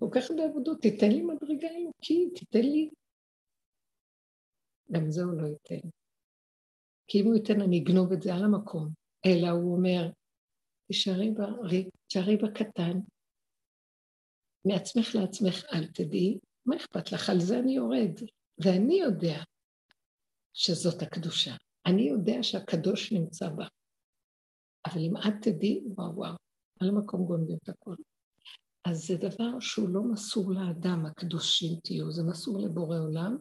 [0.00, 2.90] כל כך הרבה עבודות, תיתן לי מדרגה אלוקית, תיתן לי...
[4.90, 5.88] גם זה הוא לא ייתן.
[7.06, 8.88] כי אם הוא ייתן, אני אגנוב את זה על המקום.
[9.26, 10.10] אלא הוא אומר,
[10.92, 12.98] תשארי בריק, תשארי בקטן,
[14.64, 17.30] מעצמך לעצמך אל תדעי, מה אכפת לך?
[17.30, 18.14] על זה אני יורד.
[18.64, 19.42] ואני יודע
[20.54, 21.56] שזאת הקדושה.
[21.86, 23.66] אני יודע שהקדוש נמצא בה.
[24.86, 26.34] אבל אם את תדעי, וואו וואו,
[26.80, 27.96] על המקום גונבים את הכול.
[28.84, 33.36] אז זה דבר שהוא לא מסור לאדם, הקדושים תהיו, זה מסור לבורא עולם.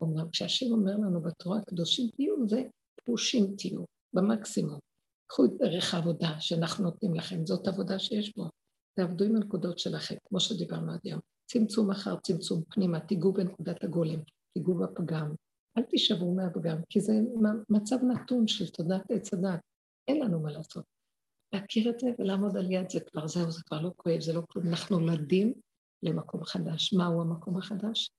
[0.00, 2.62] אומנם כשהשם אומר לנו בתורה, הקדושים תהיו, זה
[3.04, 4.78] פרושים תהיו, במקסימום.
[5.26, 8.48] קחו את דרך העבודה שאנחנו נותנים לכם, זאת עבודה שיש בו.
[8.96, 11.20] תעבדו עם הנקודות שלכם, כמו שדיברנו עד היום.
[11.50, 14.20] צמצום אחר צמצום פנימה, תיגעו בנקודת הגולם,
[14.54, 15.34] תיגעו בפגם,
[15.78, 17.12] אל תישברו מהפגם, כי זה
[17.68, 19.60] מצב נתון של תודעת עץ הדת.
[20.08, 20.84] אין לנו מה לעשות.
[21.52, 24.42] להכיר את זה ולעמוד על יד זה כבר, זהו, זה כבר לא כואב, זה לא
[24.48, 24.68] כלום.
[24.68, 25.52] אנחנו נולדים
[26.02, 26.92] למקום חדש.
[26.92, 28.10] מהו המקום החדש?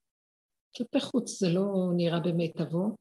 [0.78, 2.96] כלפי חוץ זה לא נראה במיטבו.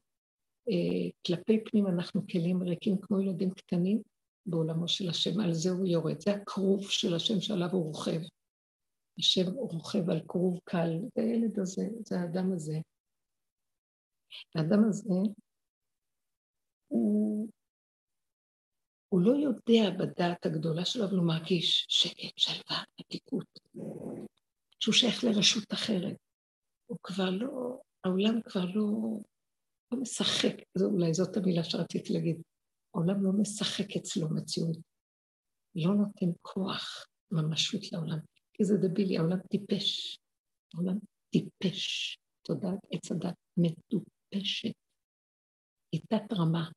[0.69, 4.01] אה, כלפי פנים אנחנו כלים ריקים כמו ילדים קטנים
[4.45, 6.21] בעולמו של השם, על זה הוא יורד.
[6.21, 8.21] זה הכרוב של השם שעליו הוא רוכב.
[9.19, 12.79] השם רוכב על כרוב קל, זה הילד הזה, זה האדם הזה.
[14.55, 15.13] האדם הזה,
[16.87, 17.49] הוא,
[19.09, 23.59] הוא לא יודע בדעת הגדולה שלו, אבל הוא מרגיש שקט, שלווה, עתיקות.
[24.79, 26.17] שהוא שייך לרשות אחרת.
[26.85, 29.19] הוא כבר לא, העולם כבר לא,
[29.91, 32.41] לא משחק, זו, אולי זאת המילה שרציתי להגיד.
[32.93, 34.77] העולם לא משחק אצלו מציאות.
[35.75, 38.19] לא נותן כוח, ממשות לעולם.
[38.53, 40.19] כי זה דבילי, העולם טיפש.
[40.73, 40.97] העולם
[41.29, 42.17] טיפש.
[42.41, 43.35] תודעת עץ הדת
[44.35, 44.71] מטופשת.
[45.91, 46.69] היא תת רמה,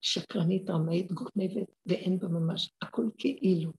[0.00, 3.72] שקרנית, רמאית, גונבת, ואין בה ממש, הכל כאילו,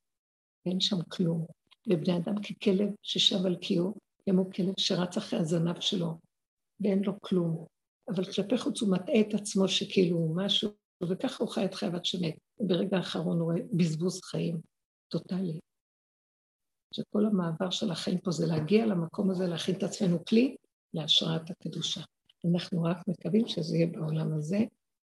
[0.66, 1.46] אין שם כלום.
[1.90, 3.94] ובני אדם ככלב ששב על קיאו,
[4.26, 6.20] כמו כלב שרץ אחרי הזנב שלו,
[6.80, 7.66] ואין לו כלום.
[8.10, 10.72] אבל כלפי חוץ הוא מטעה את עצמו שכאילו הוא משהו,
[11.10, 12.38] וככה הוא חי את חייו עד שמת.
[12.60, 14.62] ברגע האחרון הוא רואה בזבוז חיים
[15.08, 15.60] טוטאלי.
[16.94, 20.56] שכל המעבר של החיים פה זה להגיע למקום הזה, להכין את עצמנו כלי
[20.94, 22.02] להשראת הקדושה.
[22.46, 24.60] אנחנו רק מקווים שזה יהיה בעולם הזה,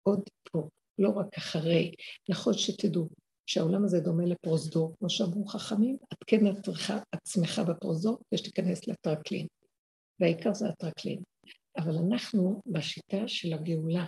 [0.03, 0.21] עוד
[0.51, 0.69] פה,
[0.99, 1.91] לא רק אחרי.
[2.29, 3.09] נכון שתדעו
[3.45, 6.41] שהעולם הזה דומה לפרוזדור, כמו שאמרו חכמים, את כן
[7.11, 9.47] עצמך בפרוזדור, יש להיכנס לטרקלין.
[10.19, 11.23] והעיקר זה הטרקלין.
[11.77, 14.05] אבל אנחנו, בשיטה של הגאולה,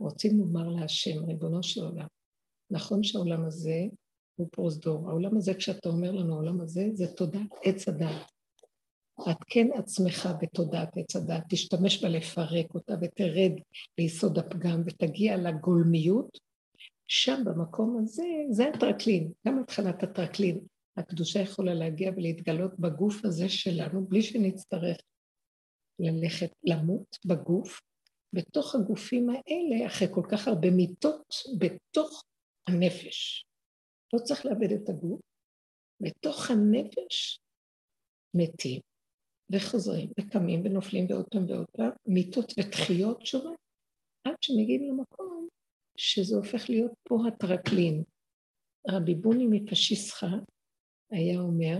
[0.00, 2.06] רוצים לומר להשם, ריבונו של עולם,
[2.70, 3.86] נכון שהעולם הזה
[4.34, 5.08] הוא פרוזדור.
[5.08, 8.37] העולם הזה, כשאתה אומר לנו העולם הזה, זה תודעת עץ הדעת.
[9.30, 13.52] את כן עצמך בתודעת עץ הדעת, תשתמש בה לפרק אותה ותרד
[13.98, 16.38] ליסוד הפגם ותגיע לגולמיות,
[17.08, 20.60] שם במקום הזה, זה הטרקלין, גם התחלת הטרקלין.
[20.96, 24.96] הקדושה יכולה להגיע ולהתגלות בגוף הזה שלנו, בלי שנצטרך
[25.98, 27.80] ללכת למות בגוף.
[28.32, 32.22] בתוך הגופים האלה, אחרי כל כך הרבה מיטות, בתוך
[32.68, 33.44] הנפש.
[34.12, 35.20] לא צריך לאבד את הגוף.
[36.00, 37.40] בתוך הנפש
[38.34, 38.80] מתים
[39.52, 43.56] וחוזרים וקמים ונופלים ועוד פעם ועוד פעם, מיטות ותחיות שורות,
[44.24, 45.48] עד שמגיעים למקום
[45.96, 48.04] שזה הופך להיות פה הטרקלין.
[48.88, 50.30] רבי בוני מפשיסחה
[51.10, 51.78] היה אומר,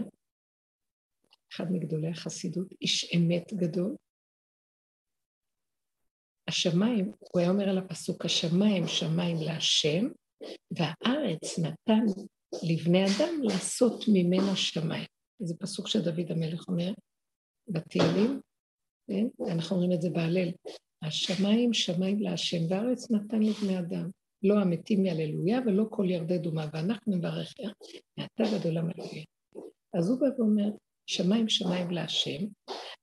[1.52, 3.96] אחד מגדולי החסידות, איש אמת גדול,
[6.48, 10.08] השמיים, הוא היה אומר על הפסוק, השמיים שמיים להשם,
[10.70, 12.04] והארץ נתן
[12.62, 15.06] לבני אדם לעשות ממנה שמיים.
[15.42, 16.92] זה פסוק שדוד המלך אומר
[17.68, 18.40] בתהילים,
[19.06, 19.26] כן?
[19.52, 20.48] אנחנו אומרים את זה בהלל.
[21.02, 24.10] השמיים שמיים להשם, והארץ נתן לבני אדם.
[24.42, 27.54] לא המתים מהללויה ולא כל ירדי דומה, ואנחנו נברך
[28.18, 29.24] מעתה ועד עולם הללויה.
[29.94, 30.70] אז הוא בא ואומר,
[31.06, 32.46] שמיים שמיים להשם,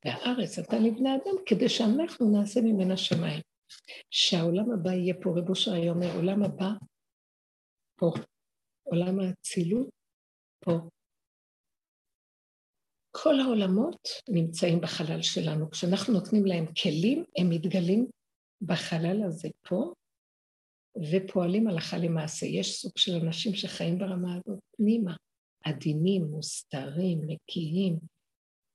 [0.04, 3.42] והארץ נתן לבני אדם כדי שאנחנו נעשה ממנה שמיים.
[4.10, 6.70] שהעולם הבא יהיה פה, רב אושר אומר, עולם הבא
[7.98, 8.10] פה,
[8.82, 9.88] עולם האצילות
[10.64, 10.72] פה.
[13.22, 15.70] כל העולמות נמצאים בחלל שלנו.
[15.70, 18.06] כשאנחנו נותנים להם כלים, הם מתגלים
[18.62, 19.92] בחלל הזה פה,
[21.12, 22.46] ופועלים הלכה למעשה.
[22.46, 25.16] יש סוג של אנשים שחיים ברמה הזאת פנימה,
[25.64, 27.98] עדינים, מוסתרים, נקיים,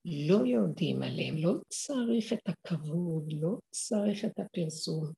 [0.05, 5.11] לא יודעים עליהם, לא צריך את הכבוד, לא צריך את הפרסום,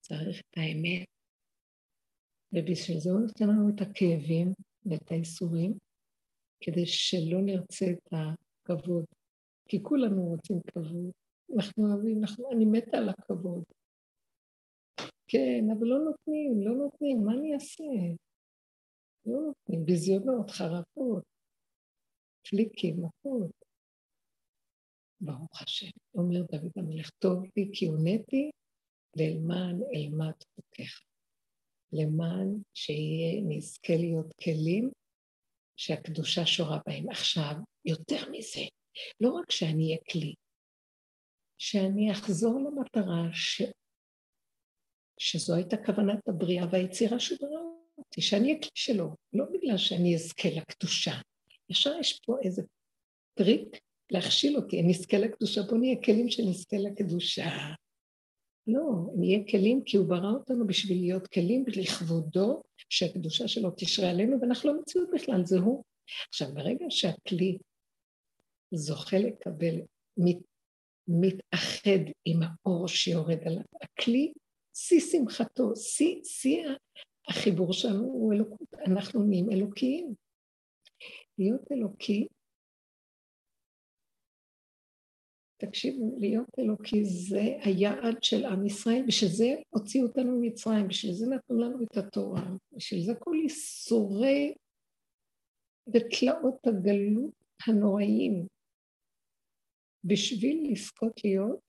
[0.00, 1.06] צריך את האמת.
[2.52, 4.52] ובשביל זה הוא נותן לנו את הכאבים
[4.86, 5.78] ואת האיסורים,
[6.60, 9.04] כדי שלא נרצה את הכבוד.
[9.68, 11.10] כי כולנו רוצים כבוד.
[11.56, 13.64] אנחנו אוהבים, אנחנו, אני מתה על הכבוד.
[15.28, 17.84] כן, אבל לא נותנים, לא נותנים, מה אני אעשה?
[19.26, 21.24] לא נותנים, ביזיונות, חרפות,
[22.48, 23.50] פליקים, מכות.
[25.20, 25.90] ברוך השם.
[26.14, 28.50] אומר דוד המלך, טוב לי כי הונאתי
[29.16, 31.02] למען אלמד חוקיך.
[31.92, 34.90] למען שיהיה, נזכה להיות כלים
[35.76, 37.10] שהקדושה שורה בהם.
[37.10, 37.54] עכשיו,
[37.84, 38.60] יותר מזה,
[39.20, 40.34] לא רק שאני אהיה כלי,
[41.58, 43.62] שאני אחזור למטרה ש...
[45.18, 47.60] שזו הייתה כוונת הבריאה והיצירה שהוא ברא
[47.98, 51.12] אותי, שאני אהיה כלי שלו, לא בגלל שאני אזכה לקדושה.
[51.70, 52.62] ישר יש פה איזה
[53.34, 53.78] טריק
[54.10, 57.44] להכשיל אותי, אני אזכה לקדושה, בוא נהיה כלים שנזכה לקדושה.
[58.66, 58.82] לא,
[59.16, 64.72] נהיה כלים כי הוא ברא אותנו בשביל להיות כלים לכבודו, שהקדושה שלו תשרה עלינו, ואנחנו
[64.72, 65.84] לא מציאות בכלל, זה הוא.
[66.28, 67.58] עכשיו, ברגע שהכלי
[68.74, 69.74] זוכה לקבל
[71.08, 73.62] מתאחד עם האור שיורד עליו.
[73.82, 74.32] הכלי,
[74.74, 75.76] שיא שמחתו,
[76.24, 76.68] שיא
[77.28, 80.14] החיבור שלנו הוא אלוקות, אנחנו נהיים אלוקיים.
[81.38, 82.26] להיות אלוקי,
[85.56, 91.26] תקשיבו, להיות אלוקי זה היעד של עם ישראל, בשביל זה הוציאו אותנו ממצרים, בשביל זה
[91.26, 94.54] נתנו לנו את התורה, בשביל זה כל ייסורי
[95.86, 97.34] ותלאות הגלות
[97.66, 98.46] הנוראיים,
[100.04, 101.60] בשביל לזכות להיות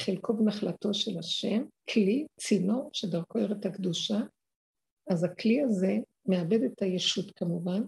[0.00, 4.18] חלקו ונחלתו של השם, כלי, צינור, שדרכו ירד הקדושה,
[5.10, 5.92] אז הכלי הזה
[6.26, 7.82] מאבד את הישות כמובן,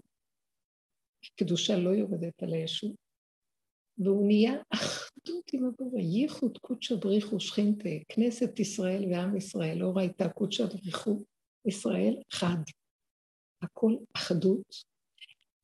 [1.21, 3.04] כי קדושה לא יורדת על הישות,
[3.97, 10.29] והוא נהיה אחדות עם הבורא, ייחוד קודשא בריחו שכינתה, כנסת ישראל ועם ישראל, לא ראיתה
[10.29, 11.23] קודשא בריחו
[11.65, 12.57] ישראל חד.
[13.61, 14.75] הכל אחדות.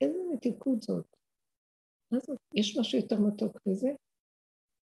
[0.02, 1.06] איזה מתיקות זאת.
[2.12, 2.38] מה זאת?
[2.56, 3.90] יש משהו יותר מתוק מזה?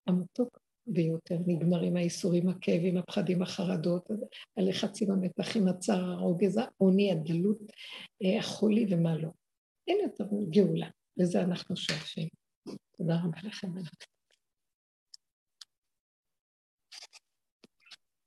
[0.06, 4.08] המתוק ביותר נגמרים האיסורים, הכאבים, הפחדים, החרדות,
[4.56, 7.58] הלחצים, המתחים, הצער, הרוגז, העוני, הדלות,
[8.24, 9.28] אה, החולי ומה לא.
[9.88, 12.39] אין יותר גאולה, לזה אנחנו שואפים.
[13.00, 13.68] תודה רבה לכם.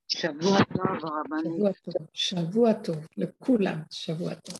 [0.07, 1.53] שבוע טוב, הרבנית.
[1.53, 4.57] שבוע טוב, שבוע טוב, לכולם, שבוע טוב.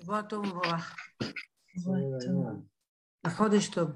[0.00, 0.96] שבוע טוב ומבורך.
[3.24, 3.90] החודש טוב.